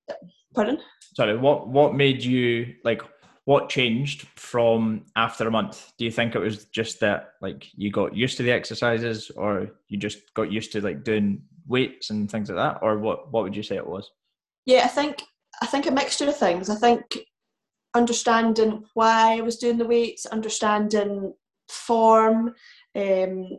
I 0.09 0.15
pardon. 0.55 0.79
Sorry, 1.15 1.37
what 1.37 1.69
what 1.69 1.95
made 1.95 2.23
you 2.23 2.75
like? 2.85 3.03
What 3.45 3.71
changed 3.71 4.29
from 4.37 5.07
after 5.17 5.49
a 5.49 5.51
month? 5.51 5.93
Do 5.99 6.05
you 6.05 6.11
think 6.11 6.35
it 6.35 6.39
was 6.39 6.67
just 6.67 7.01
that 7.01 7.31
like 7.41 7.67
you 7.75 7.91
got 7.91 8.15
used 8.15 8.37
to 8.37 8.43
the 8.43 8.53
exercises, 8.53 9.31
or 9.37 9.71
you 9.89 9.99
just 9.99 10.33
got 10.35 10.53
used 10.53 10.71
to 10.73 10.81
like 10.81 11.03
doing 11.03 11.43
weights 11.67 12.11
and 12.11 12.31
things 12.31 12.51
like 12.51 12.57
that, 12.57 12.79
or 12.83 12.99
what? 12.99 13.33
What 13.33 13.43
would 13.45 13.57
you 13.57 13.63
say 13.63 13.77
it 13.77 13.87
was? 13.87 14.11
Yeah, 14.67 14.83
I 14.85 14.89
think 14.89 15.23
I 15.63 15.67
think 15.67 15.87
a 15.87 15.91
mixture 15.91 16.29
of 16.29 16.37
things. 16.37 16.71
I 16.71 16.77
think 16.77 17.19
understanding 17.95 18.85
why 18.95 19.39
I 19.39 19.41
was 19.41 19.57
doing 19.57 19.79
the 19.79 19.87
weights, 19.87 20.27
understanding 20.27 21.35
form, 21.69 22.55
um, 22.95 23.59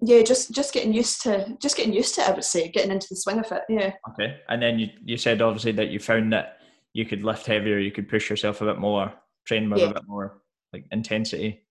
yeah, 0.00 0.22
just 0.22 0.52
just 0.52 0.72
getting 0.74 0.92
used 0.92 1.22
to 1.22 1.56
just 1.60 1.76
getting 1.76 1.92
used 1.92 2.14
to 2.16 2.20
it. 2.22 2.28
I 2.28 2.32
would 2.32 2.44
say 2.44 2.68
getting 2.68 2.90
into 2.92 3.06
the 3.10 3.16
swing 3.16 3.38
of 3.38 3.50
it. 3.52 3.62
Yeah, 3.68 3.92
Okay, 4.10 4.38
and 4.48 4.62
then 4.62 4.78
you 4.78 4.88
you 5.04 5.16
said 5.16 5.40
obviously 5.42 5.72
that 5.72 5.88
you 5.90 5.98
found 5.98 6.32
that 6.32 6.58
you 6.92 7.04
could 7.06 7.24
lift 7.24 7.46
heavier, 7.46 7.78
you 7.78 7.92
could 7.92 8.08
push 8.08 8.30
yourself 8.30 8.60
a 8.60 8.66
bit 8.66 8.78
more, 8.78 9.12
train 9.46 9.68
with 9.70 9.80
Yeah. 9.80 9.90
a 9.90 9.94
bit 9.94 10.02
more 10.06 10.42
like 10.72 10.84
intensity. 10.92 11.62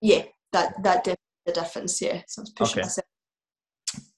yeah, 0.00 0.22
that 0.52 0.82
that 0.82 1.04
did 1.04 1.16
the 1.46 1.52
difference. 1.52 2.00
Yeah, 2.02 2.22
so 2.26 2.40
I 2.40 2.42
was 2.42 2.50
pushing 2.50 2.78
Okay. 2.80 2.86
myself. 2.86 3.06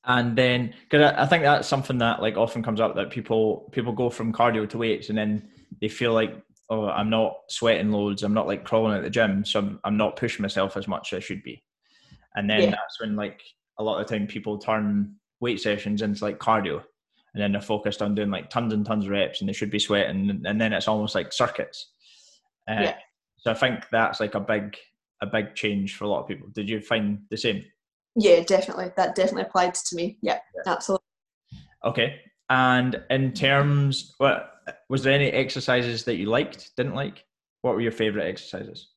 and 0.05 0.37
then 0.39 0.73
because 0.89 1.13
I, 1.13 1.23
I 1.23 1.27
think 1.27 1.43
that's 1.43 1.69
something 1.69 1.99
that 1.99 2.23
like 2.23 2.37
often 2.37 2.63
comes 2.63 2.81
up 2.81 2.95
that 2.97 3.11
people 3.11 3.69
people 3.73 3.93
go 3.93 4.09
from 4.11 4.33
cardio 4.33 4.69
to 4.71 4.79
weights 4.79 5.09
and 5.09 5.19
then 5.19 5.49
they 5.81 5.89
feel 5.89 6.13
like 6.13 6.33
oh 6.71 6.87
i'm 6.89 7.11
not 7.11 7.35
sweating 7.49 7.91
loads 7.91 8.23
i'm 8.23 8.33
not 8.35 8.47
like 8.47 8.65
crawling 8.65 8.97
at 8.97 9.03
the 9.03 9.11
gym 9.11 9.45
so 9.45 9.59
i'm, 9.61 9.81
I'm 9.85 9.97
not 9.97 10.17
pushing 10.17 10.43
myself 10.43 10.77
as 10.77 10.87
much 10.89 11.13
as 11.13 11.17
i 11.17 11.21
should 11.21 11.43
be 11.43 11.63
and 12.37 12.49
then 12.49 12.61
Yeah. 12.63 12.71
that's 12.71 13.01
when 13.01 13.17
like 13.17 13.41
a 13.79 13.83
lot 13.83 14.01
of 14.01 14.07
the 14.07 14.17
time 14.17 14.27
people 14.27 14.59
turn 14.59 15.17
weight 15.41 15.61
sessions 15.61 16.01
into 16.03 16.25
like 16.25 16.39
cardio 16.39 16.83
and 17.35 17.43
then 17.43 17.53
they're 17.53 17.61
focused 17.61 18.01
on 18.01 18.15
doing 18.15 18.31
like 18.31 18.49
tons 18.49 18.73
and 18.73 18.87
tons 18.87 19.05
of 19.05 19.11
reps 19.11 19.41
and 19.41 19.49
they 19.49 19.53
should 19.53 19.71
be 19.71 19.79
sweating 19.79 20.31
and, 20.31 20.47
and 20.47 20.61
then 20.61 20.73
it's 20.73 20.89
almost 20.89 21.15
like 21.15 21.33
circuits 21.33 21.93
uh, 22.71 22.81
Yeah. 22.81 22.97
so 23.37 23.51
i 23.51 23.55
think 23.55 23.85
that's 23.91 24.21
like 24.21 24.35
a 24.35 24.41
big 24.41 24.77
a 25.23 25.27
big 25.27 25.55
change 25.55 25.97
for 25.97 26.05
a 26.05 26.09
lot 26.09 26.21
of 26.23 26.29
people 26.29 26.49
did 26.55 26.69
you 26.69 26.81
find 26.81 27.19
the 27.31 27.37
same 27.37 27.65
Yeah, 28.19 28.41
definitely. 28.45 28.93
That 28.97 29.15
definitely 29.15 29.43
applied 29.43 29.75
to 29.75 29.97
me. 29.97 30.17
Yeah, 30.23 30.39
absolutely. 30.67 31.05
Okay. 31.85 32.21
And 32.49 33.03
in 33.11 33.33
terms, 33.35 34.15
what 34.17 34.53
was 34.89 35.03
there 35.03 35.13
any 35.13 35.29
exercises 35.31 36.05
that 36.05 36.17
you 36.17 36.27
liked, 36.27 36.71
didn't 36.79 36.95
like? 36.95 37.25
What 37.61 37.75
were 37.75 37.83
your 37.83 37.93
favorite 37.93 38.25
exercises? 38.27 38.89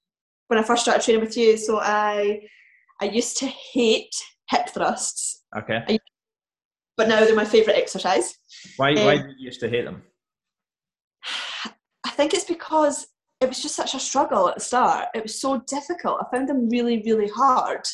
When 0.48 0.58
I 0.58 0.63
first 0.63 0.84
started 0.84 1.03
training 1.03 1.25
with 1.25 1.36
you, 1.36 1.58
so 1.58 1.79
I 1.81 2.48
I 3.01 3.06
used 3.06 3.38
to 3.38 3.48
hate 3.48 4.13
hip 4.50 4.70
thrusts, 4.70 5.44
Okay. 5.58 5.98
but 6.98 7.08
now 7.08 7.20
they're 7.22 7.36
my 7.36 7.46
favourite 7.46 7.77
exercise. 7.77 8.36
Why? 8.77 8.94
why 8.94 9.15
Um, 9.15 9.27
did 9.27 9.36
you 9.39 9.46
used 9.46 9.60
to 9.62 9.70
hate 9.70 9.86
them? 9.86 10.03
I 12.06 12.10
think 12.12 12.34
it's 12.34 12.46
because 12.46 13.08
it 13.39 13.48
was 13.48 13.62
just 13.62 13.75
such 13.75 13.94
a 13.94 14.00
struggle 14.00 14.50
at 14.50 14.56
the 14.56 14.62
start. 14.62 15.08
It 15.13 15.24
was 15.24 15.39
so 15.39 15.60
difficult. 15.68 16.20
I 16.22 16.36
found 16.36 16.50
them 16.50 16.68
really, 16.70 17.01
really 17.06 17.29
hard. 17.29 17.86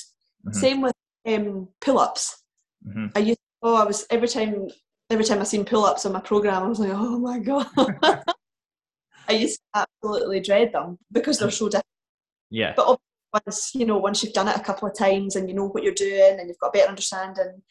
Mhm. 0.47 0.55
Same 0.55 0.81
with 0.81 0.93
um, 1.27 1.67
pull-ups. 1.81 2.43
Mhm. 2.87 3.11
I 3.15 3.19
used 3.19 3.39
oh, 3.63 3.75
I 3.75 3.83
was 3.83 4.05
every 4.09 4.27
time 4.27 4.67
every 5.09 5.25
time 5.25 5.39
I 5.39 5.43
seen 5.43 5.65
pull-ups 5.65 6.05
on 6.05 6.13
my 6.13 6.19
program, 6.19 6.63
I 6.63 6.67
was 6.67 6.79
like, 6.79 6.91
oh 6.93 7.19
my 7.19 7.39
god. 7.39 7.67
I 9.27 9.33
used 9.33 9.59
to 9.73 9.85
absolutely 10.03 10.39
dread 10.39 10.71
them 10.71 10.97
because 11.11 11.39
they're 11.39 11.51
so 11.51 11.65
difficult. 11.67 11.85
Yeah. 12.51 12.73
But 12.75 12.99
once 13.45 13.71
you 13.73 13.85
know, 13.85 13.97
once 13.97 14.23
you've 14.23 14.33
done 14.33 14.47
it 14.47 14.55
a 14.55 14.61
couple 14.63 14.87
of 14.87 14.97
times 14.97 15.35
and 15.35 15.49
you 15.49 15.55
know 15.55 15.67
what 15.67 15.83
you're 15.83 15.93
doing 15.93 16.39
and 16.39 16.47
you've 16.47 16.59
got 16.59 16.69
a 16.69 16.71
better 16.71 16.89
understanding, 16.89 17.61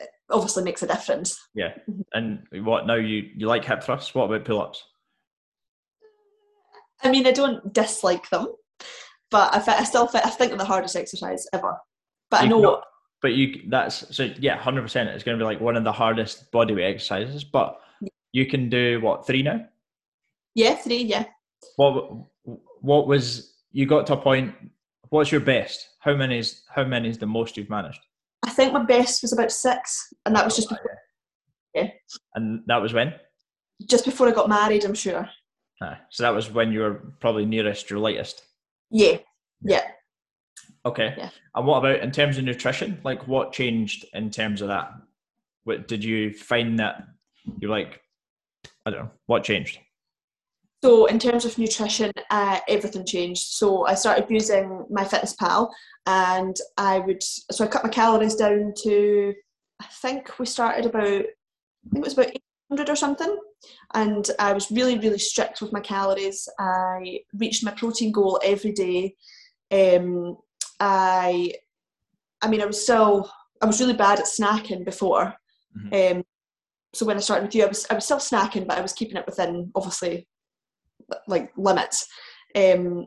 it 0.00 0.08
obviously 0.30 0.64
makes 0.64 0.82
a 0.82 0.86
difference. 0.86 1.38
Yeah. 1.54 1.72
Mm-hmm. 1.90 2.00
And 2.52 2.66
what 2.66 2.86
now? 2.86 2.94
You 2.96 3.28
you 3.36 3.46
like 3.46 3.64
hip 3.64 3.82
thrusts? 3.82 4.14
What 4.14 4.24
about 4.24 4.44
pull 4.44 4.62
ups? 4.62 4.84
I 7.02 7.10
mean, 7.10 7.26
I 7.26 7.32
don't 7.32 7.72
dislike 7.72 8.30
them, 8.30 8.48
but 9.30 9.54
I, 9.54 9.60
fi- 9.60 9.76
I 9.78 9.84
still 9.84 10.06
fi- 10.06 10.22
I 10.24 10.30
think 10.30 10.50
they're 10.50 10.58
the 10.58 10.64
hardest 10.64 10.96
exercise 10.96 11.46
ever. 11.52 11.76
But 12.30 12.42
I 12.42 12.46
know 12.46 12.60
know- 12.60 12.82
But 13.20 13.34
you 13.34 13.64
that's 13.68 14.16
so 14.16 14.30
yeah, 14.38 14.56
hundred 14.56 14.82
percent. 14.82 15.10
It's 15.10 15.24
going 15.24 15.38
to 15.38 15.42
be 15.42 15.46
like 15.46 15.60
one 15.60 15.76
of 15.76 15.84
the 15.84 15.92
hardest 15.92 16.50
bodyweight 16.52 16.94
exercises. 16.94 17.44
But 17.44 17.78
you 18.32 18.46
can 18.46 18.68
do 18.68 19.00
what 19.00 19.26
three 19.26 19.42
now? 19.42 19.60
yeah, 20.54 20.76
three, 20.76 21.02
yeah. 21.02 21.24
What 21.76 22.10
what 22.80 23.06
was 23.06 23.52
you 23.72 23.86
got 23.86 24.06
to 24.06 24.14
a 24.14 24.16
point? 24.16 24.54
What's 25.10 25.32
your 25.32 25.40
best? 25.40 25.88
How 26.00 26.14
many 26.14 26.38
is 26.38 26.62
how 26.74 26.84
many 26.84 27.08
is 27.08 27.18
the 27.18 27.26
most 27.26 27.56
you've 27.56 27.70
managed? 27.70 28.00
I 28.44 28.50
think 28.50 28.72
my 28.72 28.84
best 28.84 29.22
was 29.22 29.32
about 29.32 29.50
six, 29.52 30.12
and 30.26 30.34
that 30.36 30.44
was 30.44 30.56
just 30.56 30.68
before, 30.68 30.98
Yeah. 31.74 31.88
And 32.34 32.62
that 32.66 32.80
was 32.82 32.92
when? 32.92 33.14
just 33.88 34.04
before 34.04 34.28
I 34.28 34.32
got 34.32 34.48
married. 34.48 34.84
I'm 34.84 34.94
sure. 34.94 35.28
Ah, 35.82 35.98
so 36.08 36.22
that 36.22 36.34
was 36.34 36.50
when 36.50 36.72
you 36.72 36.80
were 36.80 37.02
probably 37.20 37.44
nearest 37.44 37.90
your 37.90 37.98
lightest. 37.98 38.42
Yeah, 38.90 39.18
yeah. 39.62 39.82
Okay. 40.86 41.14
Yeah. 41.16 41.30
And 41.54 41.66
what 41.66 41.78
about 41.78 42.00
in 42.00 42.10
terms 42.10 42.38
of 42.38 42.44
nutrition? 42.44 43.00
Like, 43.04 43.26
what 43.26 43.52
changed 43.52 44.04
in 44.12 44.30
terms 44.30 44.60
of 44.62 44.68
that? 44.68 44.92
What 45.64 45.88
did 45.88 46.04
you 46.04 46.32
find 46.32 46.78
that 46.78 47.02
you're 47.58 47.70
like? 47.70 48.00
I 48.86 48.90
don't 48.90 49.04
know. 49.04 49.10
What 49.26 49.44
changed? 49.44 49.78
So 50.84 51.06
in 51.06 51.18
terms 51.18 51.46
of 51.46 51.56
nutrition, 51.56 52.12
uh, 52.30 52.60
everything 52.68 53.06
changed. 53.06 53.40
So 53.40 53.86
I 53.86 53.94
started 53.94 54.26
using 54.28 54.84
MyFitnessPal, 54.92 55.70
and 56.04 56.54
I 56.76 56.98
would 56.98 57.22
so 57.22 57.64
I 57.64 57.68
cut 57.68 57.84
my 57.84 57.88
calories 57.88 58.34
down 58.34 58.74
to 58.82 59.32
I 59.80 59.86
think 60.02 60.38
we 60.38 60.44
started 60.44 60.84
about 60.84 61.24
I 61.24 61.88
think 61.90 61.94
it 61.94 62.00
was 62.00 62.12
about 62.12 62.36
800 62.70 62.90
or 62.90 62.96
something, 62.96 63.34
and 63.94 64.30
I 64.38 64.52
was 64.52 64.70
really 64.70 64.98
really 64.98 65.18
strict 65.18 65.62
with 65.62 65.72
my 65.72 65.80
calories. 65.80 66.46
I 66.58 67.20
reached 67.32 67.64
my 67.64 67.70
protein 67.70 68.12
goal 68.12 68.38
every 68.44 68.72
day. 68.72 69.16
Um, 69.70 70.36
I, 70.80 71.54
I 72.42 72.48
mean, 72.48 72.60
I 72.60 72.66
was 72.66 72.82
still 72.82 73.30
I 73.62 73.64
was 73.64 73.80
really 73.80 73.94
bad 73.94 74.18
at 74.18 74.26
snacking 74.26 74.84
before. 74.84 75.34
Um, 75.94 76.24
so 76.92 77.06
when 77.06 77.16
I 77.16 77.20
started 77.20 77.46
with 77.46 77.54
you, 77.54 77.64
I 77.64 77.68
was 77.68 77.86
I 77.88 77.94
was 77.94 78.04
still 78.04 78.18
snacking, 78.18 78.66
but 78.66 78.76
I 78.76 78.82
was 78.82 78.92
keeping 78.92 79.16
it 79.16 79.24
within 79.24 79.72
obviously 79.74 80.28
like 81.26 81.52
limits. 81.56 82.06
Um, 82.54 83.06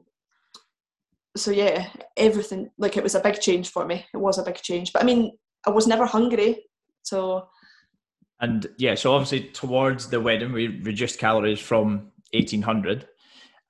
so 1.36 1.52
yeah, 1.52 1.88
everything 2.16 2.70
like 2.78 2.98
it 2.98 3.04
was 3.04 3.16
a 3.16 3.20
big 3.20 3.40
change 3.40 3.70
for 3.70 3.86
me. 3.86 4.06
It 4.14 4.18
was 4.18 4.38
a 4.38 4.44
big 4.44 4.56
change, 4.56 4.92
but 4.92 5.02
I 5.04 5.06
mean, 5.06 5.38
I 5.66 5.70
was 5.70 5.88
never 5.88 6.06
hungry, 6.06 6.64
so 7.04 7.48
And 8.40 8.68
yeah, 8.78 8.96
so 8.96 9.14
obviously 9.14 9.50
towards 9.50 10.10
the 10.10 10.22
wedding, 10.22 10.52
we 10.54 10.68
reduced 10.82 11.20
calories 11.20 11.60
from 11.60 12.12
1800. 12.34 13.08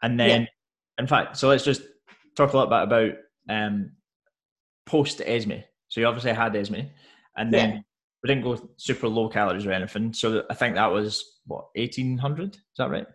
And 0.03 0.19
then, 0.19 0.47
in 0.99 1.07
fact, 1.07 1.37
so 1.37 1.47
let's 1.49 1.63
just 1.63 1.81
talk 2.35 2.53
a 2.53 2.57
little 2.57 2.69
bit 2.69 2.83
about 2.83 3.11
um, 3.49 3.91
post 4.85 5.21
Esme. 5.25 5.61
So 5.87 6.01
you 6.01 6.07
obviously 6.07 6.33
had 6.33 6.55
Esme, 6.55 6.81
and 7.35 7.53
then 7.53 7.69
Yeah. 7.71 7.79
we 8.23 8.27
didn't 8.27 8.43
go 8.43 8.69
super 8.77 9.07
low 9.07 9.29
calories 9.29 9.65
or 9.65 9.71
anything. 9.71 10.13
So 10.13 10.43
I 10.49 10.53
think 10.53 10.75
that 10.75 10.91
was 10.91 11.39
what 11.45 11.65
1800. 11.75 12.55
Is 12.55 12.61
that 12.77 12.89
right? 12.89 13.07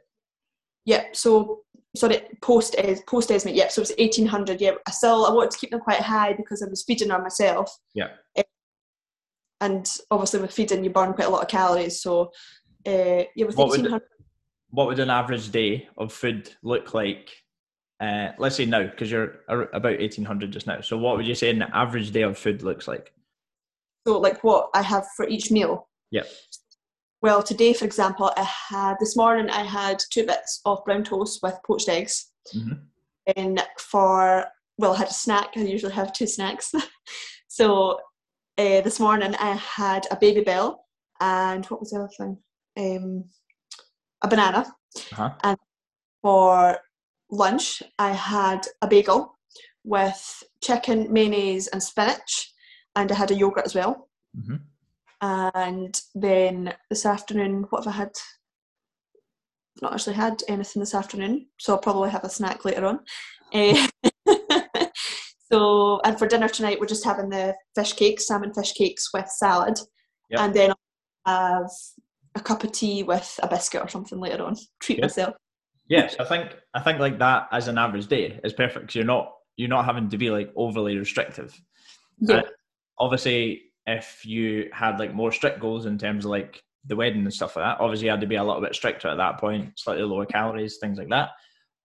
Yeah. 0.85 1.05
So 1.12 1.61
sorry, 1.97 2.23
post 2.41 2.75
is 2.77 3.01
post 3.03 3.31
Esme. 3.31 3.51
Yeah, 3.51 3.69
so 3.69 3.81
it 3.81 3.89
was 3.89 3.93
eighteen 3.99 4.27
hundred. 4.27 4.61
Yeah, 4.61 4.73
I 4.87 4.91
still 4.91 5.27
I 5.27 5.33
wanted 5.33 5.51
to 5.53 5.59
keep 5.59 5.71
them 5.71 5.81
quite 5.81 6.01
high 6.01 6.33
because 6.33 6.62
I 6.62 6.67
was 6.69 6.85
feeding 6.85 7.11
on 7.11 7.23
myself. 7.23 7.77
Yeah. 7.95 8.09
and 9.61 9.89
obviously 10.11 10.41
with 10.41 10.53
feeding, 10.53 10.83
you 10.83 10.91
burn 10.91 11.12
quite 11.12 11.29
a 11.29 11.31
lot 11.31 11.43
of 11.43 11.49
calories. 11.49 12.03
So 12.03 12.33
uh, 12.87 13.25
yeah, 13.37 13.47
with 13.47 13.57
What 13.57 13.69
would- 13.69 13.81
eighteen 13.81 13.91
hundred. 13.91 14.09
What 14.71 14.87
would 14.87 14.99
an 15.01 15.11
average 15.11 15.51
day 15.51 15.87
of 15.99 16.12
food 16.15 16.51
look 16.62 16.95
like? 16.95 17.31
Uh, 18.01 18.33
let's 18.39 18.57
say 18.57 18.65
now, 18.65 18.83
because 18.85 19.11
you're 19.11 19.41
about 19.47 19.99
1800 20.01 20.51
just 20.51 20.67
now. 20.67 20.81
So 20.81 20.97
what 20.97 21.17
would 21.19 21.27
you 21.27 21.35
say 21.35 21.51
an 21.51 21.61
average 21.62 22.11
day 22.11 22.23
of 22.23 22.39
food 22.39 22.62
looks 22.62 22.89
like? 22.89 23.12
So 24.07 24.19
like 24.19 24.43
what 24.43 24.71
I 24.75 24.81
have 24.81 25.07
for 25.15 25.29
each 25.29 25.51
meal. 25.51 25.89
Yep. 26.11 26.27
Well, 27.23 27.41
today, 27.41 27.73
for 27.73 27.85
example, 27.85 28.33
I 28.37 28.43
had 28.43 28.97
this 28.99 29.17
morning 29.17 29.49
I 29.49 29.62
had 29.62 30.02
two 30.11 30.26
bits 30.26 30.61
of 30.64 30.85
brown 30.85 31.05
toast 31.05 31.41
with 31.43 31.55
poached 31.64 31.88
eggs. 31.88 32.33
Mhm. 32.52 32.81
And 33.37 33.64
for 33.79 34.47
well, 34.79 34.95
I 34.95 34.99
had 34.99 35.09
a 35.09 35.12
snack. 35.12 35.50
I 35.57 35.61
usually 35.61 35.93
have 35.93 36.12
two 36.12 36.26
snacks. 36.26 36.73
so 37.49 38.00
uh, 38.59 38.81
this 38.81 38.99
morning 38.99 39.35
I 39.37 39.52
had 39.55 40.07
a 40.11 40.17
Babybel 40.17 40.79
and 41.21 41.64
what 41.67 41.81
was 41.81 41.91
the 41.91 41.99
other 41.99 42.11
thing? 42.19 42.38
Um, 42.76 43.25
a 44.23 44.29
banana. 44.29 44.67
Uh-huh. 45.12 45.31
And 45.45 45.59
for 46.23 46.79
lunch, 47.31 47.83
I 47.99 48.11
had 48.12 48.67
a 48.81 48.88
bagel 48.88 49.38
with 49.85 50.43
chicken, 50.62 51.12
mayonnaise, 51.12 51.69
and 51.69 51.83
spinach, 51.83 52.52
and 52.97 53.12
I 53.12 53.14
had 53.14 53.31
a 53.31 53.35
yogurt 53.35 53.67
as 53.67 53.75
well. 53.75 54.09
Mhm. 54.37 54.62
And 55.23 55.99
then 56.17 56.75
this 56.91 57.07
afternoon, 57.07 57.67
what 57.71 57.85
have 57.85 57.95
I 57.95 57.97
had? 57.97 58.11
I've 59.76 59.83
not 59.83 59.95
actually 59.95 60.14
had 60.14 60.43
anything 60.49 60.81
this 60.81 60.95
afternoon, 60.97 61.47
so 61.59 61.73
I'll 61.73 61.79
probably 61.79 62.11
have 62.11 62.25
a 62.25 62.29
snack 62.29 62.64
later 62.64 62.85
on. 62.85 63.00
Eh, 63.52 63.87
so, 65.52 66.00
and 66.05 66.19
for 66.19 66.26
dinner 66.26 66.49
tonight, 66.49 66.79
we're 66.81 66.87
just 66.87 67.05
having 67.05 67.31
the 67.31 67.55
fish 67.75 67.93
cakes, 67.93 68.26
salmon 68.26 68.52
fish 68.52 68.73
cakes 68.73 69.09
with 69.14 69.29
salad, 69.29 69.79
Yep. 70.31 70.41
and 70.41 70.55
then 70.55 70.73
I'll 71.25 71.59
have 71.61 71.71
a 72.35 72.41
cup 72.41 72.64
of 72.64 72.73
tea 72.73 73.02
with 73.02 73.38
a 73.43 73.49
biscuit 73.49 73.83
or 73.83 73.88
something 73.88 74.19
later 74.19 74.43
on. 74.45 74.57
Treat 74.81 74.97
Good. 74.97 75.02
myself. 75.02 75.35
Yes, 75.88 76.17
I 76.19 76.25
think 76.25 76.57
I 76.75 76.81
think 76.81 76.99
like 76.99 77.19
that 77.19 77.49
as 77.52 77.69
an 77.69 77.76
average 77.79 78.07
day 78.09 78.41
is 78.43 78.55
perfect. 78.55 78.88
'cause 78.88 78.95
you're 78.95 79.05
not 79.05 79.33
you're 79.57 79.69
not 79.69 79.85
having 79.85 80.09
to 80.09 80.17
be 80.19 80.31
like 80.31 80.50
overly 80.57 80.97
restrictive. 80.97 81.55
Yeah. 82.19 82.37
Uh, 82.37 82.43
obviously, 82.99 83.72
if 83.87 84.25
you 84.25 84.71
had 84.73 84.99
like 84.99 85.15
more 85.15 85.33
strict 85.33 85.61
goals 85.61 85.87
in 85.87 85.99
terms 85.99 86.25
of 86.25 86.31
like 86.31 86.62
the 86.85 86.97
wedding 86.97 87.23
and 87.23 87.33
stuff 87.35 87.57
like 87.57 87.65
that, 87.65 87.81
obviously 87.81 88.07
you 88.07 88.11
had 88.11 88.21
to 88.21 88.27
be 88.27 88.37
a 88.37 88.45
little 88.45 88.61
bit 88.62 88.75
stricter 88.75 89.09
at 89.09 89.17
that 89.17 89.39
point, 89.39 89.79
slightly 89.79 90.03
lower 90.05 90.27
calories, 90.27 90.79
things 90.81 90.99
like 90.99 91.09
that. 91.11 91.31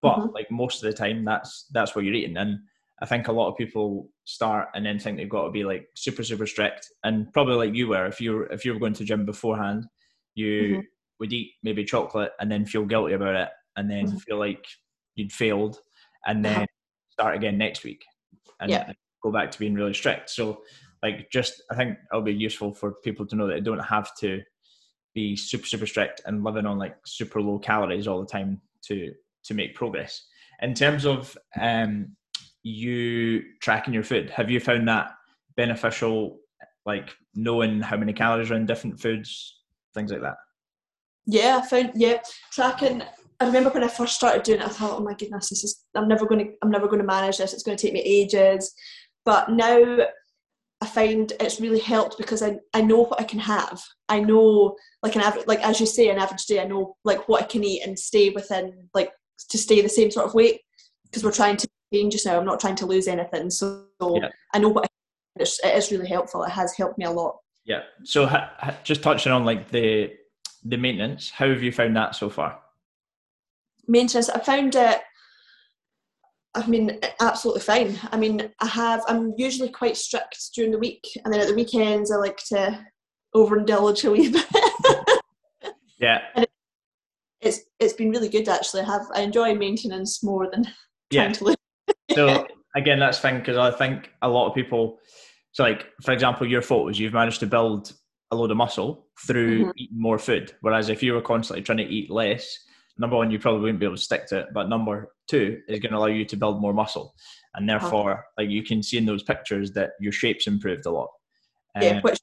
But 0.02 0.20
Mhm. 0.20 0.34
like 0.34 0.50
most 0.50 0.82
of 0.82 0.90
the 0.90 0.96
time, 0.96 1.24
that's 1.24 1.66
that's 1.72 1.94
what 1.94 2.04
you're 2.04 2.14
eating. 2.14 2.36
And 2.36 2.60
I 3.00 3.06
think 3.06 3.28
a 3.28 3.32
lot 3.32 3.48
of 3.50 3.56
people 3.56 4.10
start 4.24 4.68
and 4.74 4.84
then 4.86 4.98
think 4.98 5.16
they've 5.16 5.28
got 5.28 5.44
to 5.44 5.50
be 5.50 5.64
like 5.64 5.88
super 5.96 6.22
super 6.22 6.46
strict. 6.46 6.88
And 7.04 7.32
probably 7.32 7.56
like 7.56 7.74
you 7.74 7.88
were, 7.88 8.06
if 8.06 8.20
you 8.20 8.32
were 8.34 8.46
if 8.52 8.64
you 8.64 8.72
were 8.74 8.80
going 8.80 8.94
to 8.94 9.04
gym 9.04 9.24
beforehand, 9.26 9.86
you 10.34 10.78
Mhm. 10.78 10.88
would 11.20 11.32
eat 11.32 11.52
maybe 11.64 11.84
chocolate 11.84 12.32
and 12.40 12.50
then 12.50 12.64
feel 12.64 12.84
guilty 12.86 13.14
about 13.14 13.34
it, 13.34 13.50
and 13.76 13.90
then 13.90 14.06
Mhm. 14.06 14.18
feel 14.18 14.38
like 14.38 14.64
you'd 15.16 15.32
failed, 15.32 15.80
and 16.26 16.44
then 16.44 16.58
Uh-huh. 16.58 16.66
start 17.10 17.34
again 17.36 17.58
next 17.58 17.82
week, 17.84 18.04
and 18.60 18.70
Yeah. 18.70 18.92
go 19.22 19.32
back 19.32 19.50
to 19.50 19.58
being 19.58 19.74
really 19.74 19.94
strict. 19.94 20.30
So 20.30 20.62
like 21.02 21.30
just 21.30 21.62
I 21.70 21.74
think 21.74 21.98
it'll 22.10 22.22
be 22.22 22.32
useful 22.32 22.72
for 22.74 22.92
people 23.04 23.26
to 23.26 23.36
know 23.36 23.46
that 23.46 23.54
they 23.54 23.60
don't 23.60 23.78
have 23.78 24.14
to 24.16 24.42
be 25.14 25.36
super 25.36 25.66
super 25.66 25.86
strict 25.86 26.20
and 26.26 26.44
living 26.44 26.66
on 26.66 26.78
like 26.78 26.96
super 27.06 27.40
low 27.40 27.58
calories 27.58 28.06
all 28.06 28.20
the 28.20 28.26
time 28.26 28.60
to 28.86 29.12
to 29.44 29.54
make 29.54 29.74
progress. 29.74 30.26
In 30.60 30.74
terms 30.74 31.06
of 31.06 31.36
um, 31.60 32.16
you 32.62 33.42
tracking 33.60 33.94
your 33.94 34.02
food, 34.02 34.30
have 34.30 34.50
you 34.50 34.60
found 34.60 34.88
that 34.88 35.10
beneficial? 35.56 36.38
Like 36.84 37.10
knowing 37.34 37.80
how 37.80 37.96
many 37.96 38.12
calories 38.12 38.50
are 38.50 38.54
in 38.54 38.66
different 38.66 38.98
foods, 38.98 39.60
things 39.94 40.10
like 40.10 40.22
that. 40.22 40.36
Yeah, 41.26 41.60
I 41.62 41.66
found 41.66 41.92
yeah 41.94 42.20
tracking. 42.50 43.02
I 43.40 43.46
remember 43.46 43.70
when 43.70 43.84
I 43.84 43.88
first 43.88 44.16
started 44.16 44.42
doing 44.42 44.60
it, 44.60 44.66
I 44.66 44.68
thought, 44.68 44.98
oh 44.98 45.04
my 45.04 45.14
goodness, 45.14 45.50
this 45.50 45.62
is 45.62 45.84
I'm 45.94 46.08
never 46.08 46.26
going 46.26 46.46
to 46.46 46.52
I'm 46.62 46.70
never 46.70 46.86
going 46.86 47.00
to 47.00 47.06
manage 47.06 47.38
this. 47.38 47.52
It's 47.52 47.62
going 47.62 47.76
to 47.76 47.82
take 47.82 47.92
me 47.92 48.00
ages. 48.00 48.74
But 49.24 49.50
now 49.50 50.06
I 50.80 50.86
find 50.86 51.32
it's 51.40 51.60
really 51.60 51.80
helped 51.80 52.18
because 52.18 52.42
I, 52.42 52.58
I 52.72 52.82
know 52.82 53.02
what 53.04 53.20
I 53.20 53.24
can 53.24 53.40
have. 53.40 53.82
I 54.08 54.20
know 54.20 54.76
like 55.02 55.16
an 55.16 55.22
average 55.22 55.46
like 55.46 55.60
as 55.60 55.80
you 55.80 55.86
say 55.86 56.08
an 56.08 56.18
average 56.18 56.46
day. 56.46 56.60
I 56.60 56.66
know 56.66 56.96
like 57.04 57.28
what 57.28 57.42
I 57.42 57.46
can 57.46 57.64
eat 57.64 57.82
and 57.84 57.98
stay 57.98 58.30
within 58.30 58.88
like 58.94 59.10
to 59.50 59.58
stay 59.58 59.80
the 59.80 59.88
same 59.88 60.10
sort 60.10 60.26
of 60.26 60.34
weight 60.34 60.60
because 61.04 61.24
we're 61.24 61.32
trying 61.32 61.56
to 61.56 61.68
change 61.92 62.12
just 62.12 62.26
now. 62.26 62.38
I'm 62.38 62.46
not 62.46 62.60
trying 62.60 62.76
to 62.76 62.86
lose 62.86 63.08
anything, 63.08 63.50
so 63.50 63.86
Yeah. 64.00 64.28
I 64.54 64.58
know 64.58 64.68
what 64.68 64.84
I, 64.84 64.88
it's, 65.40 65.58
it 65.64 65.76
is 65.76 65.90
really 65.90 66.08
helpful. 66.08 66.44
It 66.44 66.50
has 66.50 66.74
helped 66.76 66.98
me 66.98 67.06
a 67.06 67.10
lot. 67.10 67.38
Yeah. 67.64 67.82
So 68.04 68.26
ha- 68.26 68.52
ha- 68.58 68.76
just 68.84 69.02
touching 69.02 69.32
on 69.32 69.44
like 69.44 69.70
the 69.70 70.12
the 70.64 70.76
maintenance, 70.76 71.30
how 71.30 71.48
have 71.48 71.62
you 71.62 71.72
found 71.72 71.96
that 71.96 72.14
so 72.14 72.30
far? 72.30 72.60
maintenance 73.88 74.28
i 74.28 74.38
found 74.38 74.74
it 74.76 75.00
i 76.58 76.66
mean 76.66 76.98
absolutely 77.20 77.60
fine 77.62 77.98
i 78.12 78.16
mean 78.16 78.50
i 78.60 78.66
have 78.66 79.02
i'm 79.08 79.32
usually 79.36 79.68
quite 79.68 79.96
strict 79.96 80.50
during 80.54 80.70
the 80.72 80.78
week 80.78 81.04
and 81.24 81.32
then 81.32 81.40
at 81.40 81.48
the 81.48 81.54
weekends 81.54 82.10
i 82.10 82.16
like 82.16 82.38
to 82.38 82.78
overindulge 83.34 84.04
a 84.04 84.10
wee 84.10 84.28
bit 84.36 84.46
Yeah. 85.98 86.18
it's 87.40 87.60
it's 87.80 87.92
been 87.94 88.10
really 88.10 88.28
good 88.28 88.48
actually 88.48 88.82
i 88.82 88.86
have 88.86 89.02
i 89.14 89.20
enjoy 89.20 89.54
maintenance 89.54 90.22
more 90.22 90.50
than 90.50 90.64
trying 91.12 91.28
Yeah. 91.28 91.32
to 91.32 91.44
lose 91.44 91.56
So 92.14 92.46
again, 92.74 92.98
that's 92.98 93.18
thing 93.20 93.38
because 93.38 93.56
I 93.58 93.70
think 93.70 94.10
a 94.22 94.28
lot 94.28 94.48
of 94.48 94.54
people. 94.54 94.98
So 95.52 95.62
like 95.62 95.86
for 96.02 96.12
example, 96.12 96.46
your 96.48 96.62
photos, 96.62 96.98
you've 96.98 97.12
managed 97.12 97.40
to 97.40 97.46
build 97.46 97.92
a 98.30 98.36
load 98.36 98.50
of 98.50 98.56
muscle 98.56 99.06
through 99.26 99.66
Mhm. 99.66 99.72
eating 99.76 100.00
more 100.00 100.18
food. 100.18 100.52
Whereas 100.62 100.88
if 100.88 101.02
you 101.02 101.12
were 101.12 101.20
constantly 101.22 101.62
trying 101.62 101.78
to 101.78 101.84
eat 101.84 102.10
less, 102.10 102.58
number 102.98 103.16
one, 103.16 103.30
you 103.30 103.38
probably 103.38 103.60
wouldn't 103.60 103.78
be 103.80 103.86
able 103.86 103.96
to 103.96 104.02
stick 104.02 104.26
to 104.28 104.40
it. 104.40 104.46
But 104.54 104.68
number 104.68 105.14
two 105.28 105.60
is 105.68 105.80
going 105.80 105.92
to 105.92 105.98
allow 105.98 106.06
you 106.06 106.24
to 106.24 106.36
build 106.36 106.60
more 106.60 106.72
muscle, 106.72 107.14
and 107.54 107.68
therefore, 107.68 108.24
like 108.36 108.50
you 108.50 108.62
can 108.62 108.82
see 108.82 108.98
in 108.98 109.06
those 109.06 109.22
pictures 109.22 109.72
that 109.72 109.90
your 110.00 110.12
shape's 110.12 110.46
improved 110.46 110.86
a 110.86 110.90
lot. 110.90 111.08
yeah 111.80 111.96
Um, 111.96 112.02
which 112.02 112.18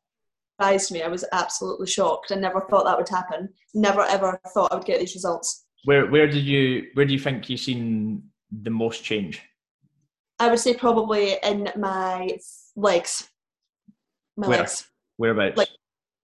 surprised 0.60 0.92
me. 0.92 1.02
I 1.02 1.08
was 1.08 1.26
absolutely 1.32 1.88
shocked. 1.88 2.32
I 2.32 2.36
never 2.36 2.62
thought 2.62 2.86
that 2.86 2.98
would 2.98 3.10
happen. 3.10 3.50
Never 3.74 4.02
ever 4.02 4.40
thought 4.54 4.72
i 4.72 4.76
would 4.76 4.86
get 4.86 5.00
these 5.00 5.16
results. 5.16 5.66
Where 5.86 6.08
where 6.08 6.28
did 6.28 6.44
you 6.44 6.88
where 6.94 7.06
do 7.06 7.14
you 7.14 7.20
think 7.20 7.50
you've 7.50 7.60
seen 7.60 8.24
the 8.52 8.70
most 8.72 9.04
change? 9.04 9.42
i 10.38 10.50
would 10.50 10.60
say 10.60 10.74
probably 10.74 11.38
in 11.44 11.70
my 11.78 12.38
legs. 12.76 13.30
My 14.38 14.48
Where? 14.48 14.60
legs. 14.60 14.88
Whereabouts? 15.18 15.58
Like- 15.58 15.70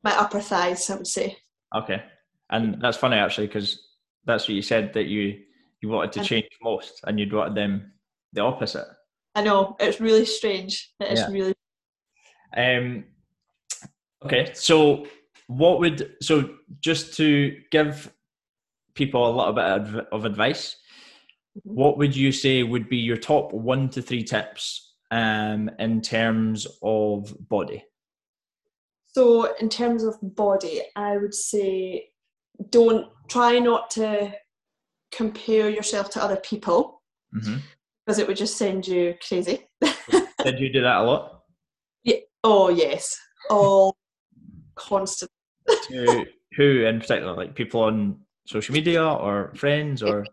my 0.03 0.17
upper 0.17 0.39
thighs 0.41 0.89
i 0.89 0.95
would 0.95 1.07
say. 1.07 1.37
Okay, 1.75 2.01
and 2.49 2.81
that's 2.81 2.97
funny 2.97 3.17
actually 3.17 3.47
because 3.47 3.87
that's 4.25 4.47
what 4.47 4.55
you 4.55 4.61
said 4.61 4.93
that 4.93 5.05
you 5.05 5.39
you 5.81 5.89
wanted 5.89 6.11
to 6.13 6.23
change 6.23 6.47
most, 6.61 7.01
and 7.05 7.19
you'd 7.19 7.33
wanted 7.33 7.55
them 7.55 7.91
the 8.33 8.41
opposite. 8.41 8.85
I 9.35 9.41
know 9.43 9.75
it's 9.79 9.99
really 9.99 10.25
strange. 10.25 10.91
It 10.99 11.11
is 11.11 11.19
Yeah. 11.19 11.31
really 11.31 11.53
Um, 12.55 13.05
okay, 14.25 14.53
so 14.53 15.07
what 15.47 15.79
would 15.79 16.17
so 16.21 16.57
just 16.81 17.13
to 17.15 17.57
give 17.71 18.13
people 18.93 19.25
a 19.25 19.31
little 19.35 19.53
bit 19.53 19.63
of, 20.11 20.25
advice, 20.25 20.75
Mhm. 21.57 21.61
what 21.63 21.97
would 21.97 22.13
you 22.15 22.31
say 22.33 22.63
would 22.63 22.89
be 22.89 22.97
your 22.97 23.15
top 23.17 23.53
one 23.53 23.89
to 23.91 24.01
three 24.01 24.23
tips 24.23 24.95
um, 25.11 25.69
in 25.79 26.01
terms 26.01 26.67
of 26.83 27.33
body? 27.49 27.83
so. 29.07 29.53
In 29.55 29.67
terms 29.69 30.03
of 30.03 30.15
body, 30.21 30.81
I 30.95 31.17
would 31.17 31.33
say 31.33 32.11
don't 32.69 33.09
try 33.29 33.59
not 33.59 33.89
to 33.91 34.33
compare 35.11 35.69
yourself 35.69 36.09
to 36.11 36.23
other 36.23 36.37
people 36.37 37.01
hmm 37.33 37.57
because 38.03 38.17
it 38.17 38.27
would 38.27 38.35
just 38.35 38.57
send 38.57 38.87
you 38.87 39.13
crazy. 39.25 39.67
Did 40.43 40.59
you 40.59 40.73
do 40.73 40.81
that 40.81 40.97
a 40.97 41.03
lot? 41.03 41.43
Yeah. 42.03 42.15
Oh 42.43 42.69
yes, 42.69 43.15
all 43.51 43.95
constant. 44.75 45.29
To 45.89 46.25
who 46.57 46.83
in 46.83 46.99
particular, 46.99 47.35
like 47.35 47.53
people 47.53 47.81
on 47.81 48.17
social 48.47 48.73
media 48.73 49.05
or 49.05 49.53
friends 49.55 50.01
or 50.01 50.25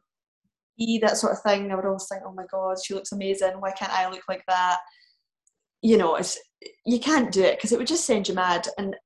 That 1.03 1.19
sort 1.19 1.35
of 1.35 1.43
thing. 1.43 1.71
I 1.71 1.75
would 1.75 1.85
always 1.85 2.07
think, 2.11 2.23
oh 2.27 2.33
my 2.33 2.47
god, 2.51 2.79
she 2.83 2.95
looks 2.95 3.13
amazing. 3.13 3.61
Why 3.61 3.73
can't 3.73 3.93
I 3.93 4.09
look 4.09 4.23
like 4.31 4.45
that? 4.49 4.79
You 5.83 5.99
know, 5.99 6.17
it's 6.17 6.39
you 6.87 6.99
can't 6.99 7.31
do 7.31 7.43
it 7.43 7.59
because 7.59 7.73
it 7.73 7.79
would 7.79 7.87
just 7.87 8.07
send 8.07 8.29
you 8.29 8.35
mad. 8.35 8.67
And 8.79 8.97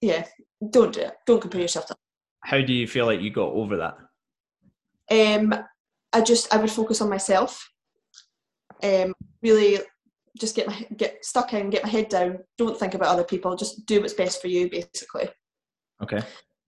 yeah, 0.00 0.24
don't 0.70 0.94
do 0.94 1.00
it. 1.00 1.12
Don't 1.26 1.42
compare 1.42 1.60
yourself 1.60 1.86
to 1.86 1.96
how 2.44 2.60
do 2.60 2.72
you 2.72 2.86
feel 2.86 3.06
like 3.06 3.20
you 3.20 3.30
got 3.30 3.50
over 3.52 3.76
that? 3.78 3.96
Um, 5.10 5.54
I 6.12 6.20
just 6.20 6.52
I 6.52 6.58
would 6.58 6.70
focus 6.70 7.00
on 7.00 7.08
myself. 7.08 7.70
Um, 8.82 9.14
really, 9.42 9.78
just 10.38 10.56
get 10.56 10.66
my 10.66 10.86
get 10.96 11.24
stuck 11.24 11.52
in, 11.54 11.70
get 11.70 11.84
my 11.84 11.88
head 11.88 12.08
down. 12.08 12.38
Don't 12.58 12.78
think 12.78 12.94
about 12.94 13.08
other 13.08 13.24
people. 13.24 13.56
Just 13.56 13.86
do 13.86 14.00
what's 14.00 14.14
best 14.14 14.40
for 14.40 14.48
you, 14.48 14.70
basically. 14.70 15.28
Okay. 16.02 16.20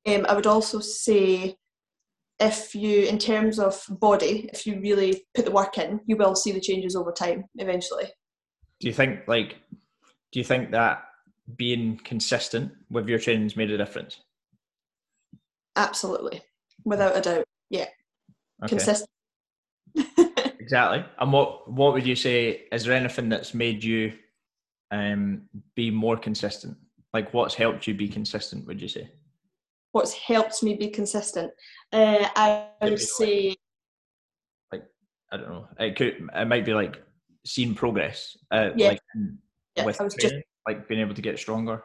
Um, 0.07 0.27
I 0.29 0.35
would 0.35 0.47
also 0.47 0.81
say, 0.81 1.57
if 2.38 2.75
you, 2.75 3.05
in 3.05 3.18
terms 3.18 3.59
of 3.59 3.83
body, 3.88 4.51
if 4.53 4.66
you 4.66 4.81
really 4.81 5.25
put 5.35 5.44
the 5.44 5.51
work 5.51 5.79
in, 5.79 6.01
you 6.07 6.16
will 6.16 6.37
see 6.37 6.53
the 6.53 6.61
changes 6.61 6.94
over 6.94 7.12
time. 7.12 7.44
Eventually, 7.57 8.05
Do 8.81 8.87
you 8.88 8.94
think 8.94 9.20
like 9.27 9.57
do 10.33 10.40
you 10.40 10.44
think 10.44 10.70
that 10.73 11.05
being 11.57 11.99
consistent 12.05 12.73
with 12.90 13.09
your 13.09 13.18
training's 13.18 13.57
made 13.57 13.70
a 13.70 13.79
difference? 13.79 14.20
absolutely, 15.77 16.40
without 16.85 17.16
a 17.16 17.20
doubt. 17.20 17.44
Okay. 18.64 18.77
Consistent. 18.77 19.11
Exactly. 20.64 21.05
And 21.18 21.31
what 21.31 21.70
what 21.70 21.92
would 21.92 22.07
you 22.07 22.16
say? 22.16 22.62
Is 22.72 22.85
there 22.85 22.94
anything 22.94 23.29
that's 23.29 23.53
made 23.53 23.85
you 23.85 24.14
um, 24.90 25.42
be 25.74 25.90
more 25.90 26.16
consistent? 26.16 26.79
Like, 27.12 27.35
what's 27.35 27.55
helped 27.55 27.87
you 27.87 27.92
be 27.92 28.09
consistent? 28.09 28.66
Would 28.66 28.81
you 28.81 28.88
say? 28.88 29.11
What's 29.92 30.14
helped 30.14 30.62
me 30.62 30.74
be 30.74 30.88
consistent? 30.88 31.53
Uh, 31.92 32.29
I 32.35 32.68
would 32.81 32.98
say, 32.98 33.55
like, 34.72 34.85
I 35.31 35.37
don't 35.37 35.50
know. 35.50 35.68
It 35.79 35.96
could. 35.96 36.27
It 36.35 36.48
might 36.48 36.64
be 36.64 36.72
like 36.72 37.03
seeing 37.44 37.74
progress. 37.74 38.35
Uh, 38.50 38.70
Yeah. 38.74 38.88
Like 38.88 39.00
yeah, 39.77 39.85
with 39.85 40.00
I 40.00 40.05
was 40.05 40.14
just 40.14 40.35
like 40.66 40.88
being 40.88 41.00
able 41.03 41.14
to 41.14 41.22
get 41.22 41.38
stronger. 41.38 41.83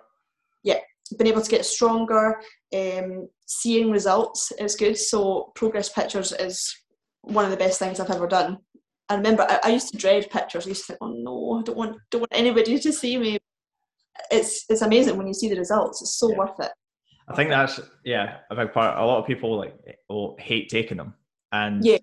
Been 1.17 1.27
able 1.27 1.41
to 1.41 1.49
get 1.49 1.65
stronger. 1.65 2.41
Um, 2.75 3.27
seeing 3.47 3.91
results 3.91 4.51
is 4.59 4.75
good. 4.75 4.97
So 4.97 5.51
progress 5.55 5.89
pictures 5.89 6.31
is 6.31 6.75
one 7.21 7.45
of 7.45 7.51
the 7.51 7.57
best 7.57 7.79
things 7.79 7.99
I've 7.99 8.11
ever 8.11 8.27
done. 8.27 8.57
I 9.09 9.15
remember 9.15 9.43
I, 9.49 9.59
I 9.63 9.69
used 9.69 9.89
to 9.91 9.97
dread 9.97 10.29
pictures. 10.29 10.65
I 10.65 10.69
used 10.69 10.81
to 10.85 10.93
think, 10.93 10.99
oh 11.01 11.13
no, 11.15 11.59
I 11.59 11.63
don't 11.63 11.77
want 11.77 11.97
don't 12.11 12.21
want 12.21 12.31
anybody 12.33 12.79
to 12.85 12.93
see 12.93 13.17
me. 13.17 13.37
It's 14.31 14.65
it's 14.69 14.81
amazing 14.81 15.17
when 15.17 15.27
you 15.27 15.33
see 15.33 15.49
the 15.49 15.57
results. 15.57 16.01
It's 16.01 16.15
so 16.15 16.29
Yeah. 16.31 16.37
worth 16.37 16.59
it. 16.59 16.71
I 17.27 17.35
think 17.35 17.49
that's 17.49 17.79
yeah 18.03 18.37
a 18.49 18.55
big 18.55 18.71
part. 18.73 18.97
A 18.97 19.05
lot 19.05 19.19
of 19.19 19.27
people 19.27 19.57
like 19.57 19.75
will 20.09 20.35
hate 20.39 20.69
taking 20.69 20.97
them, 20.97 21.13
and 21.51 21.83
Yeah. 21.85 21.97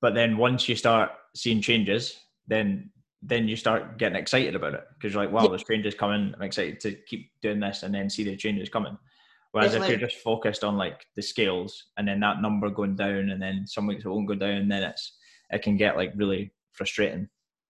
But 0.00 0.14
then 0.14 0.36
once 0.36 0.68
you 0.68 0.76
start 0.76 1.12
seeing 1.34 1.62
changes, 1.62 2.18
then 2.46 2.90
then 3.26 3.48
you 3.48 3.56
start 3.56 3.98
getting 3.98 4.16
excited 4.16 4.54
about 4.54 4.74
it 4.74 4.84
because 4.94 5.14
you're 5.14 5.24
like, 5.24 5.32
wow, 5.32 5.42
Yeah. 5.44 5.48
there's 5.48 5.64
changes 5.64 5.94
coming. 5.94 6.34
I'm 6.34 6.42
excited 6.42 6.78
to 6.80 6.92
keep 6.92 7.30
doing 7.40 7.60
this, 7.60 7.82
and 7.82 7.94
then 7.94 8.10
see 8.10 8.24
the 8.24 8.36
changes 8.36 8.68
coming. 8.68 8.96
Whereas 9.52 9.72
if 9.74 9.80
Definitely. 9.80 10.00
you're 10.00 10.08
just 10.10 10.22
focused 10.22 10.64
on 10.64 10.76
like 10.76 11.06
the 11.14 11.22
scales 11.22 11.86
and 11.96 12.08
then 12.08 12.20
that 12.20 12.42
number 12.42 12.68
going 12.70 12.96
down, 12.96 13.30
and 13.30 13.40
then 13.40 13.66
some 13.66 13.86
weeks 13.86 14.04
it 14.04 14.08
won't 14.08 14.28
go 14.28 14.34
down, 14.34 14.68
then 14.68 14.82
it's 14.82 15.16
it 15.50 15.62
can 15.62 15.76
get 15.76 15.96
like 15.96 16.12
really 16.16 16.52
frustrating. 16.72 17.28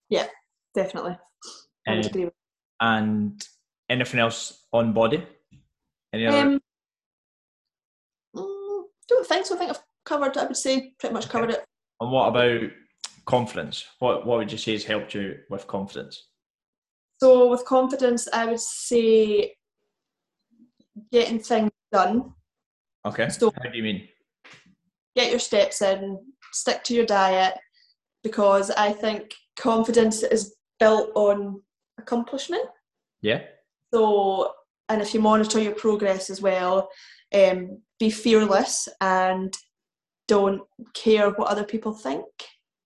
Yeah, 0.09 0.27
definitely. 0.75 1.19
I 1.87 1.93
Um, 1.93 2.01
agree 2.01 2.31
and 2.81 3.47
anything 3.89 4.21
else 4.21 4.67
on 4.73 4.93
body? 4.93 5.27
Any 6.13 6.27
other? 6.27 6.39
Um, 6.39 6.61
mm, 8.37 8.83
don't 9.09 9.27
think 9.27 9.47
so. 9.47 9.55
I 9.55 9.59
think 9.59 9.71
I've 9.71 9.83
covered. 10.05 10.37
I 10.37 10.47
would 10.47 10.57
say 10.57 10.95
pretty 10.99 11.13
much 11.13 11.25
Okay. 11.25 11.33
covered 11.33 11.51
it. 11.51 11.65
And 12.01 12.11
what 12.11 12.29
about 12.29 12.71
confidence? 13.27 13.87
What 13.99 14.27
what 14.27 14.39
would 14.39 14.53
you 14.53 14.59
say 14.59 14.73
has 14.73 14.85
helped 14.85 15.15
you 15.15 15.39
with 15.51 15.67
confidence? 15.67 16.29
So 17.21 17.49
with 17.49 17.65
confidence, 17.65 18.29
I 18.33 18.47
would 18.47 18.61
say 18.61 19.55
getting 21.13 21.39
things 21.39 21.71
done. 21.93 22.35
Okay. 23.07 23.29
So- 23.29 23.53
How 23.63 23.71
do 23.71 23.77
you 23.77 23.83
mean? 23.83 24.09
Get 25.17 25.31
your 25.31 25.39
steps 25.41 25.81
in. 25.81 26.19
Stick 26.53 26.83
to 26.85 26.95
your 26.95 27.07
diet 27.07 27.55
because 28.23 28.71
I 28.71 28.93
think 28.93 29.35
confidence 29.57 30.23
is 30.23 30.55
built 30.81 31.11
on 31.15 31.63
accomplishment. 31.99 32.67
Yeah. 33.23 33.43
So, 33.93 34.53
and 34.89 35.01
if 35.01 35.15
you 35.15 35.21
monitor 35.21 35.61
your 35.61 35.75
progress 35.75 36.31
as 36.31 36.41
well, 36.43 36.89
um, 37.33 37.81
be 38.01 38.11
fearless 38.11 38.89
and 39.01 39.55
don't 40.27 40.63
care 40.95 41.31
what 41.31 41.49
other 41.49 41.65
people 41.65 41.93
think 41.93 42.25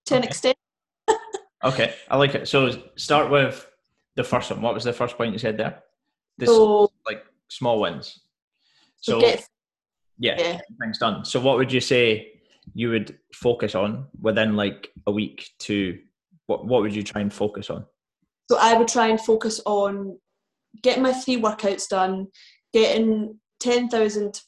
to 0.09 0.15
an 0.17 0.21
Okay. 0.21 0.29
extent. 0.29 0.57
Okay. 1.65 1.95
I 2.09 2.17
like 2.17 2.35
it. 2.35 2.49
So 2.49 2.71
start 2.97 3.31
with 3.31 3.69
the 4.17 4.25
first 4.25 4.51
one. 4.51 4.63
What 4.63 4.75
was 4.75 4.85
the 4.85 4.93
first 4.93 5.17
point 5.17 5.33
you 5.33 5.39
said 5.39 5.57
there? 5.57 5.83
This 6.37 6.49
So, 6.49 6.91
like 7.07 7.25
small 7.49 7.81
wins. 7.81 8.21
so 9.01 9.21
get 9.21 9.47
yeah, 10.19 10.37
yeah. 10.39 10.61
things 10.81 10.99
done. 10.99 11.25
So 11.25 11.41
what 11.41 11.57
would 11.59 11.73
you 11.73 11.81
say 11.81 12.41
you 12.75 12.91
would 12.91 13.19
focus 13.33 13.75
on 13.75 14.07
within 14.21 14.57
like 14.57 14.91
a 15.07 15.13
week 15.13 15.51
to 15.61 15.99
what 16.47 16.67
what 16.67 16.83
would 16.83 16.95
you 16.95 17.03
try 17.03 17.21
and 17.21 17.33
focus 17.33 17.71
on? 17.71 17.87
So 18.51 18.57
I 18.61 18.75
would 18.77 18.89
try 18.89 19.09
and 19.09 19.21
focus 19.21 19.61
on 19.67 20.19
getting 20.83 21.03
my 21.03 21.13
three 21.13 21.41
workouts 21.41 21.89
done, 21.89 22.29
getting 22.73 23.39
ten 23.61 23.89
thousand 23.89 24.41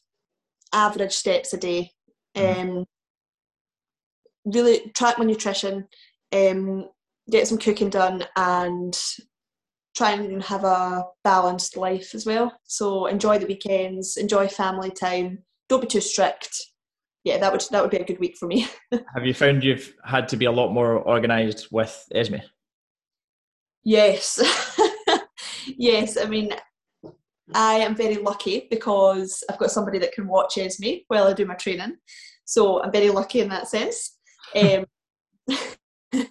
average 0.73 1.13
steps 1.13 1.53
a 1.53 1.59
day, 1.59 1.91
Mhm. 2.37 2.79
um, 2.79 2.87
really 4.51 4.91
track 4.95 5.19
my 5.19 5.25
nutrition, 5.25 5.87
um, 6.33 6.89
get 7.31 7.47
some 7.47 7.59
cooking 7.59 7.91
done, 7.91 8.25
and 8.37 8.99
try 9.97 10.13
and 10.13 10.43
have 10.45 10.65
a 10.65 11.05
balanced 11.25 11.77
life 11.77 12.15
as 12.15 12.27
well. 12.27 12.53
So 12.65 13.07
enjoy 13.07 13.39
the 13.39 13.47
weekends, 13.47 14.17
enjoy 14.17 14.49
family 14.49 14.91
time. 14.91 15.45
Don't 15.69 15.81
be 15.81 15.87
too 15.87 16.01
strict. 16.01 16.55
Yeah, 17.25 17.39
that 17.39 17.53
would 17.53 17.63
that 17.71 17.83
would 17.83 17.91
be 17.91 17.99
a 17.99 18.05
good 18.05 18.19
week 18.19 18.37
for 18.39 18.47
me. 18.47 18.67
Have 18.93 19.27
you 19.27 19.35
found 19.35 19.63
you've 19.63 19.93
had 20.05 20.29
to 20.29 20.37
be 20.37 20.47
a 20.47 20.53
lot 20.53 20.73
more 20.73 20.95
organized 20.95 21.69
with 21.71 22.07
Esme? 22.15 22.37
Yes. 23.85 24.41
yes, 25.67 26.17
I 26.17 26.25
mean, 26.25 26.53
I 27.55 27.75
am 27.75 27.95
very 27.95 28.17
lucky 28.17 28.69
because 28.71 29.43
I've 29.51 29.59
got 29.59 29.71
somebody 29.71 29.99
that 29.99 30.13
can 30.13 30.29
watch 30.29 30.59
Esme 30.59 31.03
while 31.09 31.27
I 31.27 31.33
do 31.33 31.47
my 31.47 31.55
training. 31.55 31.97
So 32.45 32.83
I'm 32.83 32.93
very 32.93 33.11
lucky 33.11 33.41
in 33.41 33.49
that 33.51 33.69
sense. 33.69 34.19
Um, 34.55 34.85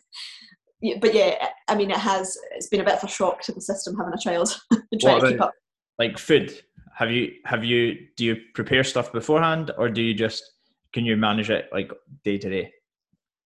but 1.00 1.14
yeah, 1.14 1.48
I 1.68 1.76
mean, 1.76 1.92
it 1.92 1.98
has, 1.98 2.38
it's 2.52 2.68
been 2.68 2.82
a 2.82 2.86
bit 2.86 2.96
of 2.96 3.04
a 3.04 3.08
shock 3.08 3.42
to 3.44 3.52
the 3.52 3.62
system 3.62 3.98
having 3.98 4.14
a 4.14 4.18
child 4.18 4.60
and 4.72 5.02
trying 5.02 5.22
to 5.22 5.32
keep 5.32 5.42
up. 5.42 5.54
Like 5.98 6.18
food. 6.18 6.62
Have 6.96 7.12
you 7.12 7.32
have 7.46 7.64
you 7.64 7.96
do 8.18 8.26
you 8.26 8.36
prepare 8.54 8.84
stuff 8.84 9.14
beforehand 9.14 9.72
or 9.78 9.90
do 9.90 10.02
you 10.02 10.14
just 10.14 10.44
can 10.92 11.06
you 11.06 11.16
manage 11.16 11.50
it 11.50 11.70
like 11.72 11.92
day 12.26 12.38
to 12.38 12.50
day? 12.50 12.74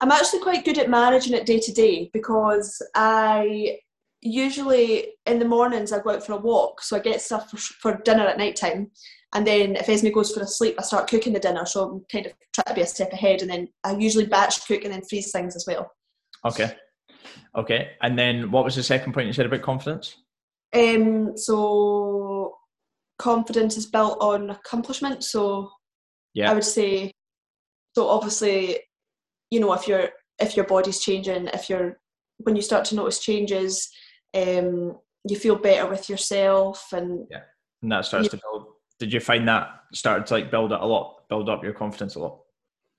I'm 0.02 0.12
actually 0.12 0.42
quite 0.42 0.66
good 0.66 0.78
at 0.78 0.90
managing 0.90 1.34
it 1.34 1.46
day 1.46 1.60
to 1.60 1.72
day 1.72 2.10
because 2.14 2.82
I 2.96 3.78
usually 4.22 5.14
in 5.26 5.40
the 5.40 5.48
mornings 5.48 5.92
I 5.92 6.00
go 6.00 6.12
out 6.12 6.26
for 6.26 6.34
a 6.34 6.38
walk, 6.38 6.82
so 6.82 6.96
I 6.96 7.00
get 7.00 7.22
stuff 7.22 7.52
for, 7.52 7.58
for 7.58 8.02
dinner 8.04 8.26
at 8.26 8.38
night 8.38 8.56
time. 8.56 8.92
And 9.36 9.48
then 9.48 9.76
if 9.76 9.90
Esme 9.90 10.10
goes 10.10 10.32
for 10.32 10.42
a 10.42 10.48
sleep, 10.48 10.76
I 10.78 10.84
start 10.84 11.10
cooking 11.10 11.34
the 11.34 11.40
dinner. 11.40 11.66
So 11.66 11.84
I'm 11.84 12.06
kind 12.12 12.28
of 12.28 12.34
trying 12.54 12.68
to 12.68 12.74
be 12.76 12.82
a 12.82 12.88
step 12.88 13.12
ahead, 13.14 13.42
and 13.42 13.50
then 13.50 13.68
I 13.84 13.96
usually 13.96 14.26
batch 14.28 14.66
cook 14.68 14.84
and 14.84 14.94
then 14.94 15.04
freeze 15.10 15.32
things 15.32 15.56
as 15.56 15.66
well. 15.68 15.92
Okay. 16.46 16.76
Okay. 17.56 17.92
And 18.02 18.18
then 18.18 18.52
what 18.52 18.64
was 18.64 18.76
the 18.76 18.84
second 18.84 19.14
point 19.14 19.28
you 19.28 19.34
said 19.34 19.46
about 19.46 19.62
confidence? 19.62 20.16
Um, 20.74 21.38
so 21.38 22.56
confidence 23.20 23.78
is 23.78 23.86
built 23.86 24.18
on 24.22 24.50
accomplishment. 24.50 25.24
So 25.24 25.72
Yeah. 26.34 26.52
I 26.52 26.54
would 26.54 26.64
say, 26.64 27.12
so 27.96 28.08
obviously, 28.08 28.80
you 29.52 29.60
know, 29.60 29.74
if 29.74 29.88
your 29.88 30.10
if 30.40 30.56
your 30.56 30.66
body's 30.66 31.00
changing, 31.00 31.48
if 31.48 31.70
you're 31.70 32.00
when 32.38 32.56
you 32.56 32.62
start 32.62 32.86
to 32.86 32.96
notice 32.96 33.20
changes, 33.20 33.90
um, 34.34 34.98
you 35.28 35.38
feel 35.38 35.56
better 35.56 35.88
with 35.88 36.10
yourself, 36.10 36.92
and 36.92 37.28
yeah. 37.30 37.42
and 37.82 37.92
that 37.92 38.06
starts 38.06 38.30
to 38.30 38.38
build. 38.38 38.73
Did 39.00 39.12
you 39.12 39.20
find 39.20 39.48
that 39.48 39.70
started 39.94 40.28
to 40.28 40.34
like 40.36 40.52
build 40.52 40.72
it 40.72 40.80
a 40.80 40.86
lot, 40.86 41.28
build 41.30 41.50
up 41.50 41.64
your 41.64 41.74
confidence 41.74 42.16
a 42.16 42.20
lot? 42.20 42.40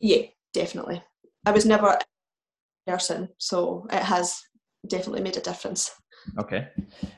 yeah, 0.00 0.22
definitely. 0.52 1.02
I 1.46 1.50
was 1.50 1.64
never 1.64 1.88
a 1.88 2.00
person, 2.86 3.28
so 3.38 3.86
it 3.90 4.02
has 4.02 4.42
definitely 4.86 5.22
made 5.22 5.36
a 5.36 5.40
difference. 5.40 5.90
Okay. 6.38 6.68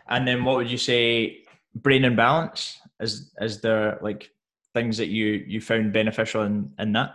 And 0.09 0.27
then 0.27 0.45
what 0.45 0.57
would 0.57 0.71
you 0.71 0.79
say 0.79 1.45
brain 1.75 2.05
and 2.05 2.17
balance? 2.17 2.79
Is 3.01 3.33
is 3.41 3.61
there 3.61 3.99
like 4.03 4.31
things 4.75 4.97
that 4.99 5.09
you 5.09 5.45
you 5.47 5.61
found 5.61 5.93
beneficial 5.93 6.43
in, 6.43 6.73
in 6.79 6.93
that? 6.93 7.15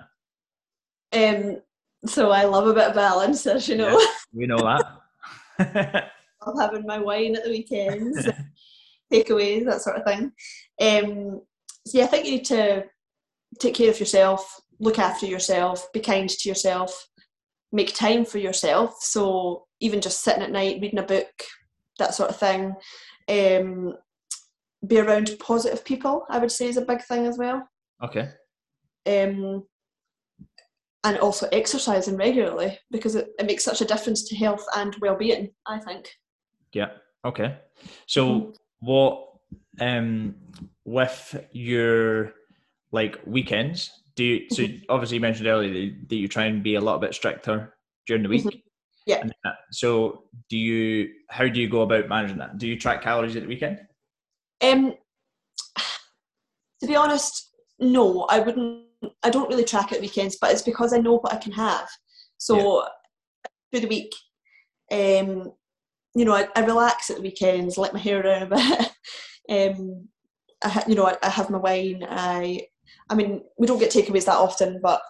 Um, 1.14 1.62
so 2.06 2.32
I 2.32 2.46
love 2.46 2.68
a 2.68 2.74
bit 2.74 2.90
of 2.90 2.96
balance, 2.96 3.46
as 3.46 3.68
you 3.68 3.76
know. 3.76 4.00
We 4.34 4.48
know 4.48 4.58
that. 4.58 6.12
I'm 6.46 6.58
having 6.58 6.86
my 6.86 6.98
wine 6.98 7.36
at 7.36 7.44
the 7.44 7.50
weekends, 7.50 8.28
takeaways, 9.14 9.66
that 9.66 9.82
sort 9.82 9.98
of 9.98 10.06
thing. 10.06 10.32
Um, 10.80 11.42
yeah, 11.86 12.04
I 12.04 12.08
think 12.08 12.26
you 12.26 12.32
need 12.32 12.46
to 12.46 12.86
take 13.60 13.76
care 13.76 13.90
of 13.90 14.00
yourself, 14.00 14.60
look 14.80 15.00
after 15.00 15.26
yourself, 15.26 15.92
be 15.94 16.00
kind 16.00 16.30
to 16.30 16.50
yourself, 16.50 17.08
make 17.72 17.94
time 17.94 18.26
for 18.26 18.38
yourself. 18.38 18.96
So 19.02 19.66
even 19.80 20.02
just 20.02 20.24
sitting 20.24 20.44
at 20.44 20.52
night, 20.52 20.80
reading 20.82 21.00
a 21.00 21.04
book, 21.04 21.32
that 22.00 22.14
sort 22.14 22.30
of 22.30 22.38
thing. 22.38 22.76
Um, 23.30 23.96
be 24.86 25.00
around 25.00 25.32
positive 25.40 25.86
people, 25.86 26.26
I 26.30 26.40
would 26.40 26.52
say, 26.52 26.68
is 26.68 26.78
a 26.78 26.82
big 26.82 27.04
thing 27.04 27.28
as 27.28 27.38
well. 27.38 27.68
okay. 28.04 28.30
Um, 29.06 29.64
and 31.04 31.18
also 31.18 31.48
exercising 31.52 32.16
regularly 32.16 32.78
because 32.92 33.16
it, 33.16 33.30
it 33.40 33.48
makes 33.48 33.64
such 33.64 33.82
a 33.82 33.86
difference 33.86 34.28
to 34.28 34.36
health 34.36 34.64
and 34.76 34.96
well-being. 35.02 35.50
I 35.66 35.80
think. 35.80 36.10
Yeah. 36.74 36.90
Okay. 37.26 37.58
So 38.06 38.54
what 38.80 39.31
um 39.80 40.36
with 40.86 41.44
your 41.52 42.34
like 42.92 43.20
weekends 43.26 43.90
do 44.16 44.24
you 44.24 44.50
so 44.50 44.66
obviously 44.90 45.16
you 45.16 45.22
mentioned 45.22 45.48
earlier 45.48 45.92
that- 46.08 46.16
you 46.16 46.28
try 46.28 46.46
and 46.46 46.62
be 46.64 46.76
a 46.76 46.82
little 46.82 47.00
bit 47.00 47.14
stricter 47.14 47.74
during 48.08 48.24
the 48.24 48.30
week 48.30 48.44
Mhm. 48.46 48.62
Yeah. 49.06 49.24
That- 49.44 49.56
so 49.72 50.26
do 50.50 50.58
you 50.58 51.14
how 51.30 51.48
do 51.48 51.60
you 51.62 51.70
go 51.70 51.82
about 51.82 52.08
managing 52.10 52.38
that 52.40 52.58
do 52.58 52.68
you 52.68 52.78
track 52.78 53.02
calories 53.02 53.36
at 53.36 53.44
the 53.44 53.48
weekend 53.48 53.80
Um, 54.62 54.94
to 56.82 56.88
be 56.88 56.96
honest, 56.96 57.50
no, 57.80 58.24
I 58.24 58.40
wouldn't. 58.40 58.86
I 59.24 59.30
don't 59.30 59.50
really 59.50 59.64
track 59.64 59.92
at 59.92 60.02
weekends, 60.02 60.38
but 60.40 60.52
it's 60.52 60.62
because 60.62 60.94
I 60.94 60.98
know 60.98 61.18
what 61.20 61.34
I 61.34 61.38
can 61.38 61.52
have. 61.54 61.88
So 62.38 62.56
through 63.72 63.82
the 63.82 63.88
week, 63.88 64.12
um, 64.92 65.52
you 66.16 66.26
know, 66.26 66.34
I, 66.34 66.48
I 66.56 66.62
relax 66.66 67.10
at 67.10 67.18
the 67.18 67.22
weekends, 67.24 67.78
let 67.78 67.94
my 67.94 68.00
hair 68.00 68.22
down 68.22 68.44
a 68.44 68.46
bit, 68.48 68.92
um, 69.50 70.08
I, 70.64 70.84
you 70.88 70.96
know, 70.96 71.06
I, 71.06 71.18
I 71.24 71.30
have 71.30 71.50
my 71.50 71.58
wine. 71.58 72.06
I, 72.08 72.68
I 73.10 73.16
mean, 73.16 73.42
we 73.58 73.68
don't 73.68 73.80
get 73.80 73.92
takeaways 73.92 74.26
that 74.26 74.36
often, 74.36 74.80
but 74.82 75.02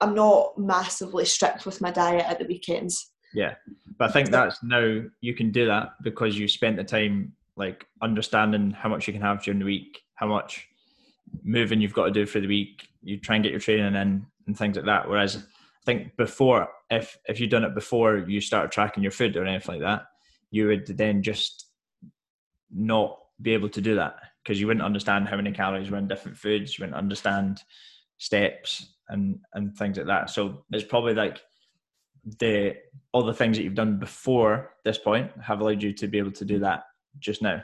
I'm 0.00 0.14
not 0.14 0.58
massively 0.58 1.24
strict 1.24 1.66
with 1.66 1.80
my 1.80 1.90
diet 1.90 2.26
at 2.26 2.38
the 2.38 2.46
weekends. 2.46 3.10
Yeah, 3.34 3.54
but 3.98 4.10
I 4.10 4.12
think 4.12 4.30
that's 4.30 4.62
now 4.62 5.02
you 5.20 5.34
can 5.34 5.52
do 5.52 5.66
that 5.66 5.90
because 6.02 6.36
you 6.36 6.48
spent 6.48 6.76
the 6.76 6.84
time 6.84 7.32
like 7.56 7.86
understanding 8.02 8.70
how 8.70 8.88
much 8.88 9.06
you 9.06 9.12
can 9.12 9.22
have 9.22 9.42
during 9.42 9.60
the 9.60 9.66
week, 9.66 10.00
how 10.14 10.26
much 10.26 10.66
moving 11.44 11.80
you've 11.80 11.94
got 11.94 12.06
to 12.06 12.10
do 12.10 12.26
for 12.26 12.40
the 12.40 12.48
week. 12.48 12.88
You 13.02 13.18
try 13.18 13.36
and 13.36 13.44
get 13.44 13.52
your 13.52 13.60
training 13.60 13.94
in 13.94 14.26
and 14.46 14.58
things 14.58 14.76
like 14.76 14.86
that. 14.86 15.08
Whereas 15.08 15.36
I 15.36 15.40
think 15.86 16.16
before, 16.16 16.68
if 16.90 17.18
if 17.26 17.38
you'd 17.38 17.50
done 17.50 17.64
it 17.64 17.74
before 17.74 18.16
you 18.16 18.40
started 18.40 18.72
tracking 18.72 19.02
your 19.02 19.12
food 19.12 19.36
or 19.36 19.44
anything 19.44 19.80
like 19.80 19.82
that, 19.82 20.06
you 20.50 20.66
would 20.66 20.86
then 20.86 21.22
just 21.22 21.66
not 22.74 23.19
be 23.40 23.52
able 23.52 23.68
to 23.70 23.80
do 23.80 23.94
that 23.96 24.16
because 24.42 24.60
you 24.60 24.66
wouldn't 24.66 24.84
understand 24.84 25.28
how 25.28 25.36
many 25.36 25.52
calories 25.52 25.90
were 25.90 25.98
in 25.98 26.08
different 26.08 26.36
foods. 26.36 26.78
You 26.78 26.82
wouldn't 26.82 26.98
understand 26.98 27.62
steps 28.18 28.94
and 29.08 29.38
and 29.54 29.76
things 29.76 29.96
like 29.96 30.06
that. 30.06 30.30
So 30.30 30.64
it's 30.70 30.84
probably 30.84 31.14
like 31.14 31.40
the 32.38 32.76
all 33.12 33.24
the 33.24 33.34
things 33.34 33.56
that 33.56 33.64
you've 33.64 33.74
done 33.74 33.98
before 33.98 34.70
this 34.84 34.98
point 34.98 35.30
have 35.42 35.60
allowed 35.60 35.82
you 35.82 35.92
to 35.94 36.06
be 36.06 36.18
able 36.18 36.32
to 36.32 36.44
do 36.44 36.58
that 36.60 36.84
just 37.18 37.42
now. 37.42 37.62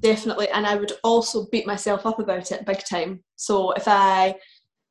Definitely, 0.00 0.48
and 0.48 0.66
I 0.66 0.76
would 0.76 0.92
also 1.04 1.46
beat 1.50 1.66
myself 1.66 2.06
up 2.06 2.18
about 2.18 2.52
it 2.52 2.66
big 2.66 2.82
time. 2.84 3.22
So 3.36 3.72
if 3.72 3.86
I 3.86 4.34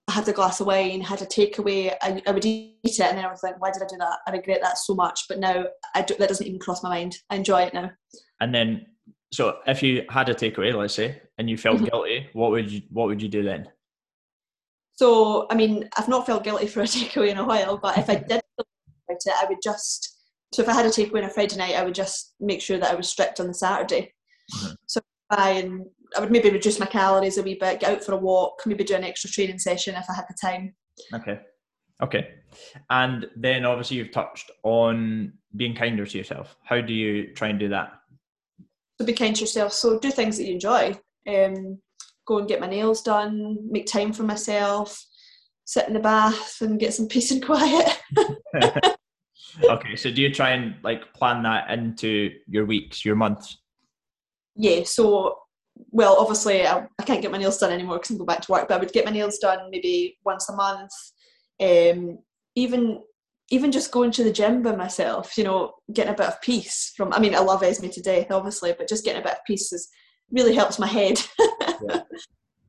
had 0.09 0.27
a 0.27 0.33
glass 0.33 0.59
of 0.59 0.67
wine, 0.67 1.01
had 1.01 1.21
a 1.21 1.25
takeaway, 1.25 1.95
I, 2.01 2.21
I 2.27 2.31
would 2.31 2.45
eat 2.45 2.77
it, 2.83 2.99
and 2.99 3.17
then 3.17 3.25
I 3.25 3.31
was 3.31 3.41
like, 3.43 3.59
"Why 3.59 3.71
did 3.71 3.81
I 3.81 3.87
do 3.87 3.97
that? 3.97 4.19
I 4.27 4.31
regret 4.31 4.61
that 4.61 4.77
so 4.77 4.93
much." 4.93 5.21
But 5.27 5.39
now 5.39 5.65
I 5.95 6.01
do, 6.03 6.15
that 6.19 6.29
doesn't 6.29 6.45
even 6.45 6.59
cross 6.59 6.83
my 6.83 6.89
mind. 6.89 7.15
I 7.29 7.35
enjoy 7.35 7.61
it 7.63 7.73
now. 7.73 7.91
And 8.39 8.53
then, 8.53 8.85
so 9.31 9.59
if 9.67 9.83
you 9.83 10.03
had 10.09 10.29
a 10.29 10.33
takeaway, 10.33 10.73
let's 10.73 10.95
say, 10.95 11.21
and 11.37 11.49
you 11.49 11.57
felt 11.57 11.77
Mm-hmm. 11.77 11.85
guilty, 11.85 12.27
what 12.33 12.51
would 12.51 12.71
you 12.71 12.81
what 12.89 13.07
would 13.07 13.21
you 13.21 13.29
do 13.29 13.43
then? 13.43 13.69
So 14.93 15.47
I 15.49 15.55
mean, 15.55 15.89
I've 15.97 16.07
not 16.09 16.25
felt 16.25 16.43
guilty 16.43 16.67
for 16.67 16.81
a 16.81 16.83
takeaway 16.85 17.29
in 17.29 17.37
a 17.37 17.45
while, 17.45 17.77
but 17.77 17.97
if 17.97 18.09
I 18.09 18.15
did 18.27 18.41
about 18.57 18.67
it, 19.09 19.33
I 19.35 19.45
would 19.47 19.59
just. 19.63 20.15
So 20.51 20.63
if 20.63 20.69
I 20.69 20.73
had 20.73 20.87
a 20.87 20.89
takeaway 20.89 21.19
on 21.19 21.25
a 21.25 21.29
Friday 21.29 21.57
night, 21.57 21.75
I 21.75 21.83
would 21.83 21.93
just 21.93 22.33
make 22.39 22.59
sure 22.61 22.79
that 22.79 22.91
I 22.91 22.95
was 22.95 23.07
strict 23.07 23.39
on 23.39 23.47
the 23.47 23.53
Saturday. 23.53 24.13
Mhm. 24.55 24.75
So 24.87 24.99
I 25.29 25.51
and 25.51 25.85
I 26.17 26.21
would 26.21 26.31
maybe 26.31 26.49
reduce 26.49 26.79
my 26.79 26.87
calories 26.87 27.37
a 27.37 27.43
wee 27.43 27.53
bit, 27.53 27.81
get 27.81 27.91
out 27.91 28.03
for 28.03 28.13
a 28.13 28.17
walk, 28.17 28.63
maybe 28.65 28.83
do 28.83 28.95
an 28.95 29.03
extra 29.03 29.29
training 29.29 29.59
session 29.59 29.95
if 29.95 30.09
I 30.09 30.15
had 30.15 30.25
the 30.27 30.35
time. 30.41 30.75
Okay. 31.13 31.39
Okay. 32.01 32.33
And 32.89 33.27
then 33.35 33.63
obviously 33.65 33.97
you've 33.97 34.11
touched 34.11 34.49
on 34.63 35.33
being 35.55 35.75
kinder 35.75 36.05
to 36.05 36.17
yourself. 36.17 36.55
How 36.63 36.81
do 36.81 36.93
you 36.93 37.33
try 37.35 37.49
and 37.49 37.59
do 37.59 37.69
that? 37.69 37.98
So 38.99 39.05
be 39.05 39.13
kind 39.13 39.35
to 39.35 39.41
yourself. 39.41 39.73
So 39.73 39.97
do 39.99 40.11
things 40.11 40.37
that 40.37 40.45
you 40.45 40.53
enjoy. 40.53 40.99
Um, 41.27 41.79
go 42.27 42.39
and 42.39 42.47
get 42.47 42.59
my 42.59 42.67
nails 42.67 43.01
done, 43.01 43.57
make 43.69 43.87
time 43.87 44.11
for 44.11 44.23
myself, 44.23 45.01
sit 45.65 45.87
in 45.87 45.93
the 45.93 45.99
bath 45.99 46.61
and 46.61 46.79
get 46.79 46.93
some 46.93 47.07
peace 47.09 47.31
and 47.31 47.43
quiet. 47.43 47.97
okay. 49.63 49.95
So 49.95 50.11
do 50.11 50.21
you 50.21 50.33
try 50.33 50.51
and 50.51 50.75
like 50.83 51.13
plan 51.13 51.43
that 51.43 51.69
into 51.69 52.31
your 52.47 52.65
weeks, 52.65 53.05
your 53.05 53.15
months? 53.15 53.57
yeah, 54.59 54.83
so 54.83 55.39
well, 55.91 56.17
obviously 56.19 56.67
I, 56.67 56.85
I 56.99 57.03
can't 57.03 57.21
get 57.21 57.31
my 57.31 57.37
nails 57.37 57.57
done 57.57 57.71
anymore 57.71 57.95
because 57.95 58.11
I'm 58.11 58.17
going 58.17 58.27
back 58.27 58.41
to 58.41 58.51
work, 58.51 58.67
but 58.67 58.75
I 58.75 58.77
would 58.77 58.91
get 58.91 59.05
my 59.05 59.11
nails 59.11 59.37
done 59.37 59.69
maybe 59.71 60.17
once 60.25 60.49
a 60.49 60.55
month. 60.55 60.91
Um, 61.61 62.19
even 62.55 63.01
even 63.51 63.71
just 63.71 63.91
going 63.91 64.11
to 64.11 64.23
the 64.23 64.31
gym 64.31 64.61
by 64.61 64.75
myself, 64.75 65.37
you 65.37 65.43
know, 65.43 65.73
getting 65.91 66.13
a 66.13 66.17
bit 66.17 66.27
of 66.27 66.41
peace 66.41 66.93
from. 66.95 67.11
I 67.13 67.19
mean, 67.19 67.33
I 67.35 67.39
love 67.39 67.63
Esme 67.63 67.87
to 67.89 68.01
death, 68.01 68.31
obviously, 68.31 68.73
but 68.77 68.87
just 68.87 69.03
getting 69.03 69.21
a 69.21 69.23
bit 69.23 69.33
of 69.33 69.45
peace 69.45 69.73
is 69.73 69.89
really 70.31 70.53
helps 70.53 70.77
my 70.79 70.87
head. 70.87 71.19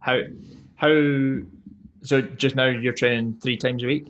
How 0.03 0.19
how 0.77 0.89
so 2.03 2.23
just 2.23 2.57
now 2.57 2.65
you're 2.65 2.95
training 2.95 3.39
three 3.43 3.59
times 3.59 3.85
a 3.85 3.87
week? 3.87 4.07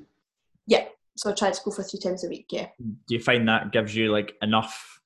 yeah, 0.69 0.85
so 1.17 1.31
I 1.31 1.35
try 1.35 1.51
to 1.51 1.61
go 1.65 1.73
for 1.73 1.83
three 1.83 1.99
times 1.99 2.23
a 2.23 2.29
week. 2.29 2.47
Yeah. 2.51 2.69
Do 2.79 3.15
you 3.15 3.19
find 3.19 3.49
that 3.49 3.73
gives 3.73 3.97
you 3.97 4.13
like 4.13 4.35
enough 4.41 5.01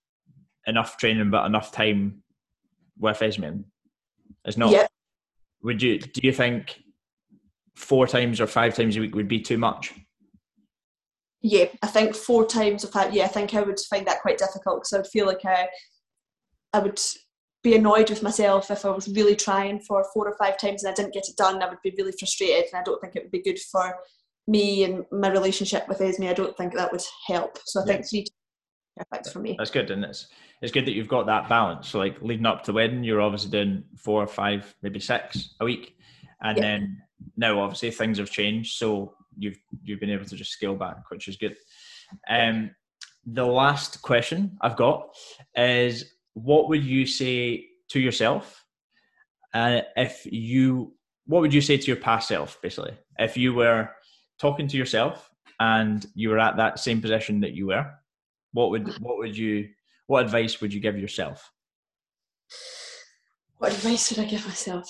enough 0.66 0.98
training 0.98 1.30
but 1.30 1.46
enough 1.46 1.72
time 1.72 2.22
with 2.98 3.22
Esme? 3.22 3.62
It's 4.44 4.58
not 4.58 4.72
Yep. 4.72 4.90
would 5.62 5.80
you 5.82 5.98
do 5.98 6.20
you 6.22 6.32
think 6.32 6.82
four 7.74 8.06
times 8.06 8.38
or 8.38 8.46
five 8.46 8.74
times 8.76 8.98
a 8.98 9.00
week 9.00 9.14
would 9.14 9.28
be 9.28 9.40
too 9.40 9.56
much? 9.56 9.94
Yeah, 11.46 11.66
I 11.82 11.88
think 11.88 12.14
four 12.14 12.46
times 12.46 12.86
or 12.86 12.88
five. 12.88 13.12
Yeah, 13.12 13.24
I 13.24 13.28
think 13.28 13.52
I 13.52 13.60
would 13.60 13.78
find 13.90 14.06
that 14.06 14.22
quite 14.22 14.38
difficult 14.38 14.78
because 14.80 14.94
I 14.94 14.96
would 14.96 15.06
feel 15.06 15.26
like 15.26 15.44
I, 15.44 15.68
I 16.72 16.78
would 16.78 16.98
be 17.62 17.76
annoyed 17.76 18.08
with 18.08 18.22
myself 18.22 18.70
if 18.70 18.86
I 18.86 18.88
was 18.88 19.08
really 19.08 19.36
trying 19.36 19.80
for 19.80 20.02
four 20.14 20.26
or 20.26 20.34
five 20.38 20.56
times 20.56 20.82
and 20.82 20.90
I 20.90 20.94
didn't 20.94 21.12
get 21.12 21.28
it 21.28 21.36
done. 21.36 21.62
I 21.62 21.68
would 21.68 21.82
be 21.84 21.94
really 21.98 22.12
frustrated, 22.18 22.72
and 22.72 22.80
I 22.80 22.82
don't 22.82 22.98
think 22.98 23.14
it 23.14 23.24
would 23.24 23.30
be 23.30 23.42
good 23.42 23.58
for 23.70 23.94
me 24.48 24.84
and 24.84 25.04
my 25.12 25.28
relationship 25.28 25.86
with 25.86 26.00
Esme. 26.00 26.24
I 26.24 26.32
don't 26.32 26.56
think 26.56 26.74
that 26.76 26.90
would 26.92 27.04
help. 27.26 27.58
So 27.66 27.80
I 27.80 27.84
Yeah. 27.84 27.92
think 27.92 28.08
three 28.08 28.24
perfect 28.96 29.28
for 29.30 29.40
me. 29.40 29.54
That's 29.58 29.70
good, 29.70 29.90
and 29.90 30.02
it's 30.02 30.28
it's 30.62 30.72
good 30.72 30.86
that 30.86 30.92
you've 30.94 31.08
got 31.08 31.26
that 31.26 31.50
balance. 31.50 31.88
So 31.88 31.98
like 31.98 32.22
leading 32.22 32.46
up 32.46 32.62
to 32.62 32.72
the 32.72 32.76
wedding, 32.76 33.04
you're 33.04 33.20
obviously 33.20 33.50
doing 33.50 33.84
four 33.98 34.22
or 34.22 34.26
five, 34.26 34.74
maybe 34.80 34.98
six 34.98 35.56
a 35.60 35.66
week, 35.66 35.98
and 36.40 36.56
Yeah. 36.56 36.62
then 36.62 37.02
now 37.36 37.60
obviously 37.60 37.90
things 37.90 38.16
have 38.16 38.30
changed, 38.30 38.78
so 38.78 39.14
you've 39.36 39.58
you've 39.82 40.00
been 40.00 40.10
able 40.10 40.24
to 40.24 40.36
just 40.36 40.52
scale 40.52 40.74
back, 40.74 41.10
which 41.10 41.28
is 41.28 41.36
good. 41.36 41.56
Um, 42.28 42.70
the 43.26 43.46
last 43.46 44.02
question 44.02 44.56
I've 44.60 44.76
got 44.76 45.08
is, 45.56 46.12
what 46.34 46.68
would 46.68 46.84
you 46.84 47.06
say 47.06 47.66
to 47.88 48.00
yourself, 48.00 48.64
uh, 49.54 49.80
if 49.96 50.26
you, 50.30 50.94
what 51.26 51.40
would 51.40 51.54
you 51.54 51.60
say 51.60 51.76
to 51.76 51.86
your 51.86 51.96
past 51.96 52.28
self, 52.28 52.60
basically, 52.60 52.96
if 53.18 53.36
you 53.36 53.54
were 53.54 53.90
talking 54.38 54.68
to 54.68 54.76
yourself 54.76 55.30
and 55.60 56.06
you 56.14 56.28
were 56.30 56.38
at 56.38 56.56
that 56.56 56.78
same 56.78 57.00
position 57.00 57.40
that 57.40 57.54
you 57.54 57.66
were, 57.66 57.86
what 58.52 58.70
would 58.70 58.88
what 59.00 59.18
would 59.18 59.36
you 59.36 59.68
what 60.06 60.24
advice 60.24 60.60
would 60.60 60.72
you 60.72 60.80
give 60.80 60.98
yourself? 60.98 61.50
What 63.58 63.72
advice 63.72 64.10
would 64.10 64.24
I 64.24 64.28
give 64.28 64.46
myself? 64.46 64.88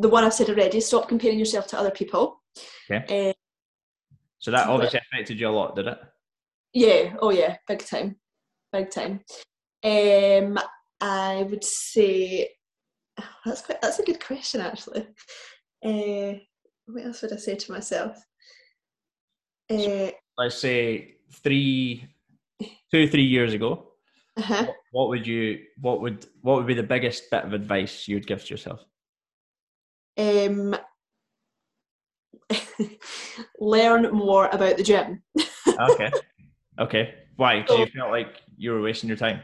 The 0.00 0.08
one 0.08 0.24
I've 0.24 0.34
said 0.34 0.50
already: 0.50 0.80
stop 0.80 1.08
comparing 1.08 1.38
yourself 1.38 1.66
to 1.68 1.78
other 1.78 1.90
people. 1.90 2.41
Okay. 2.90 3.30
Uh, 3.30 3.32
So 4.38 4.50
that 4.50 4.68
obviously 4.68 5.00
affected 5.12 5.38
you 5.40 5.48
a 5.48 5.50
lot, 5.50 5.76
did 5.76 5.86
it? 5.86 5.98
Yeah, 6.74 7.16
oh 7.20 7.30
yeah, 7.30 7.56
big 7.68 7.84
time, 7.84 8.16
big 8.72 8.90
time. 8.90 9.20
Um, 9.84 10.58
I 11.00 11.42
would 11.48 11.64
say 11.64 12.48
that's 13.44 13.62
quite 13.62 13.80
that's 13.82 13.98
a 13.98 14.04
good 14.04 14.24
question 14.24 14.60
actually. 14.60 15.06
Uh, 15.84 16.38
what 16.86 17.04
else 17.04 17.22
would 17.22 17.32
I 17.32 17.36
say 17.36 17.56
to 17.56 17.72
myself? 17.72 18.16
Uh, 19.70 20.10
Let's 20.38 20.56
say 20.58 21.16
three, 21.42 22.06
two, 22.90 23.06
three 23.08 23.24
years 23.24 23.52
ago. 23.54 23.92
uh-huh. 24.36 24.64
what- 24.66 24.76
What 24.92 25.08
would 25.08 25.26
you? 25.26 25.60
What 25.80 26.00
would? 26.02 26.26
What 26.42 26.56
would 26.56 26.66
be 26.66 26.74
the 26.74 26.82
biggest 26.82 27.30
bit 27.30 27.44
of 27.44 27.52
advice 27.52 28.06
you 28.08 28.16
would 28.16 28.26
give 28.26 28.44
to 28.44 28.50
yourself? 28.54 28.80
um, 30.18 30.76
learn 33.60 34.10
more 34.12 34.48
about 34.52 34.76
the 34.76 34.82
gym. 34.82 35.22
Okay. 35.90 36.10
okay. 36.78 37.14
Why? 37.36 37.60
Because 37.62 37.78
you 37.78 37.86
So- 37.86 37.92
felt 37.98 38.10
like 38.10 38.40
you 38.56 38.72
were 38.72 38.82
wasting 38.82 39.08
your 39.08 39.16
time. 39.16 39.40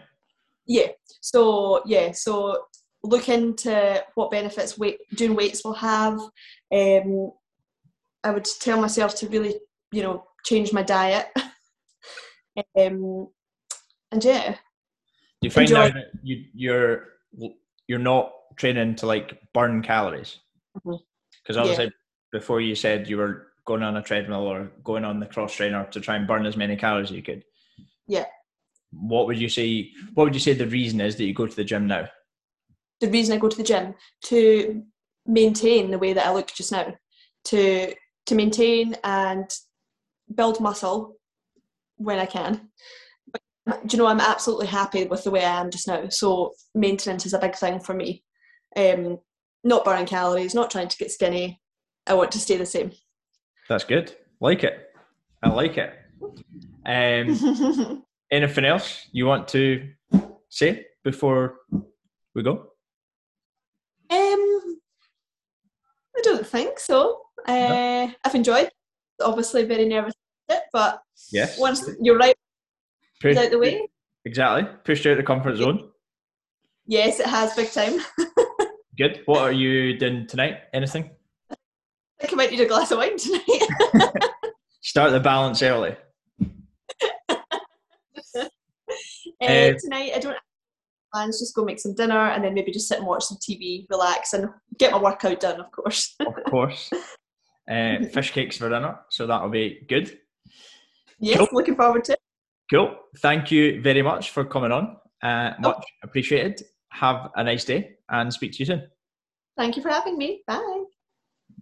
Yeah. 0.67 0.89
So 1.21 1.83
yeah. 1.87 2.13
So 2.13 2.65
look 3.03 3.29
into 3.29 4.05
what 4.15 4.31
benefits 4.31 4.79
weight 4.79 4.99
doing 5.15 5.35
weights 5.35 5.65
will 5.65 5.73
have. 5.75 6.19
Um, 6.73 7.33
I 8.25 8.31
would 8.31 8.47
tell 8.61 8.81
myself 8.81 9.15
to 9.17 9.29
really, 9.29 9.55
you 9.93 10.03
know, 10.03 10.25
change 10.45 10.73
my 10.73 10.83
diet. 10.83 11.27
um, 12.79 13.29
and 14.11 14.25
yeah, 14.25 14.53
Do 14.53 14.57
you 15.43 15.51
find 15.51 15.69
Enjoy. 15.71 15.89
that 15.91 16.07
you, 16.23 16.45
you're 16.55 17.05
you're 17.87 17.99
not 17.99 18.33
training 18.57 18.97
to 18.97 19.07
like 19.07 19.39
burn 19.55 19.83
calories? 19.83 20.39
Mhm. 20.85 20.99
Because 21.43 21.57
obviously, 21.57 21.93
before 22.33 22.61
you 22.61 22.75
said 22.75 23.09
you 23.09 23.17
were 23.17 23.49
going 23.65 23.83
on 23.83 23.97
a 23.97 24.03
treadmill 24.03 24.47
or 24.47 24.71
going 24.83 25.05
on 25.05 25.21
the 25.21 25.27
cross 25.27 25.55
trainer 25.55 25.87
to 25.91 26.01
try 26.01 26.17
and 26.17 26.27
burn 26.27 26.47
as 26.47 26.57
many 26.57 26.77
calories 26.77 27.11
as 27.11 27.17
you 27.17 27.23
could. 27.23 27.45
Yeah. 28.07 28.27
What 28.91 29.27
would 29.27 29.39
you 29.39 29.49
say? 29.49 29.91
What 30.15 30.25
would 30.25 30.35
you 30.35 30.41
say 30.41 30.55
the 30.55 30.67
reason 30.67 31.01
is 31.01 31.17
that 31.17 31.25
you 31.25 31.35
go 31.35 31.47
to 31.47 31.57
the 31.57 31.65
gym 31.65 31.87
now? 31.87 32.09
the 33.01 33.11
reason 33.11 33.35
I 33.35 33.39
go 33.39 33.49
to 33.49 33.57
the 33.57 33.63
gym 33.63 33.95
to 34.27 34.83
maintain 35.27 35.91
the 35.91 35.99
way 35.99 36.13
that 36.13 36.27
I 36.27 36.33
look 36.33 36.49
just 36.49 36.73
now, 36.73 36.95
to 37.47 37.95
to 38.27 38.35
maintain 38.35 38.97
and 39.05 39.51
build 40.35 40.61
muscle 40.61 41.17
when 41.97 42.19
I 42.19 42.27
can. 42.27 42.69
But, 43.33 43.87
do 43.87 43.97
you 43.97 44.03
know, 44.03 44.09
I'm 44.09 44.21
absolutely 44.21 44.67
happy 44.67 45.07
with 45.07 45.25
the 45.25 45.31
way 45.31 45.45
I 45.45 45.61
am 45.61 45.71
just 45.71 45.89
now. 45.89 46.09
So 46.09 46.53
maintenance 46.75 47.25
is 47.25 47.33
a 47.33 47.39
big 47.39 47.55
thing 47.55 47.81
for 47.81 47.95
me. 47.95 48.23
Um, 48.77 49.19
not 49.65 49.85
burning 49.85 50.07
calories, 50.07 50.55
not 50.55 50.71
trying 50.71 50.89
to 50.89 50.97
get 50.97 51.11
skinny. 51.11 51.61
I 52.09 52.15
want 52.15 52.33
to 52.33 52.39
stay 52.39 52.57
the 52.57 52.67
same. 52.67 52.93
That's 53.69 53.85
good. 53.85 54.17
Like 54.41 54.65
it. 54.65 54.89
I 55.43 55.51
like 55.51 55.77
it. 55.77 55.93
Um, 56.87 58.05
anything 58.31 58.65
else 58.65 59.07
you 59.13 59.27
want 59.27 59.47
to 59.49 59.89
say 60.49 60.87
before 61.05 61.57
we 62.35 62.43
go? 62.43 62.71
Um, 64.11 64.79
I 66.17 66.21
don't 66.23 66.47
think 66.47 66.81
so. 66.81 67.21
Uh, 67.47 67.53
no. 67.53 68.13
I've 68.25 68.35
enjoyed. 68.35 68.71
Obviously, 69.21 69.65
very 69.65 69.87
nervous, 69.87 70.15
it, 70.49 70.63
but 70.73 71.03
yes, 71.33 71.59
once 71.59 71.89
you're 72.01 72.17
right, 72.17 72.37
Push, 73.21 73.37
out 73.37 73.51
the 73.51 73.59
way. 73.59 73.89
Exactly, 74.25 74.69
pushed 74.85 75.05
out 75.07 75.17
the 75.17 75.25
comfort 75.25 75.57
zone. 75.57 75.91
Yes, 76.87 77.19
it 77.19 77.27
has 77.27 77.55
big 77.55 77.73
time. 77.73 78.01
Good. 78.97 79.23
What 79.27 79.41
are 79.41 79.53
you 79.53 79.99
doing 79.99 80.27
tonight? 80.29 80.59
Anything? 80.73 81.11
I 82.21 82.27
think 82.27 82.33
I 82.33 82.37
might 82.37 82.51
need 82.51 82.61
a 82.61 82.67
glass 82.67 82.91
of 82.91 82.99
wine 82.99 83.17
tonight. 83.17 83.43
Start 84.83 85.13
the 85.13 85.21
balance 85.21 85.63
early. 85.63 85.97
Uh, 89.41 89.71
tonight, 89.81 90.11
I 90.17 90.19
don't 90.19 90.37
plans. 91.13 91.39
Just 91.39 91.55
go 91.55 91.65
make 91.65 91.79
some 91.79 91.95
dinner 91.95 92.31
and 92.31 92.45
then 92.45 92.55
maybe 92.55 92.73
just 92.73 92.89
sit 92.89 92.99
and 92.99 93.07
watch 93.07 93.25
some 93.25 93.39
TV, 93.39 93.87
relax, 93.91 94.33
and 94.33 94.49
get 94.79 94.93
my 94.93 94.99
workout 94.99 95.41
done, 95.41 95.61
of 95.61 95.71
course. 95.71 96.15
of 96.21 96.35
course. 96.51 96.91
Uh, 97.71 98.05
fish 98.13 98.33
cakes 98.33 98.57
for 98.57 98.69
dinner, 98.69 98.99
so 99.11 99.27
that'll 99.27 99.51
be 99.51 99.85
good. 99.89 100.19
Yes, 101.21 101.39
cool. 101.39 101.49
looking 101.53 101.77
forward 101.77 102.05
to 102.05 102.13
it. 102.13 102.19
Cool. 102.71 102.97
Thank 103.19 103.51
you 103.51 103.81
very 103.83 104.03
much 104.03 104.31
for 104.31 104.45
coming 104.45 104.73
on. 104.73 104.97
Uh, 105.23 105.53
much 105.61 105.77
oh. 105.79 105.99
appreciated. 106.03 106.63
Have 106.91 107.31
a 107.35 107.45
nice 107.45 107.65
day 107.65 107.97
and 108.09 108.33
speak 108.33 108.53
to 108.53 108.59
you 108.61 108.67
soon. 108.67 108.89
Thank 109.57 109.77
you 109.77 109.83
for 109.83 109.91
having 109.91 110.17
me. 110.17 110.43
Bye. 110.47 110.85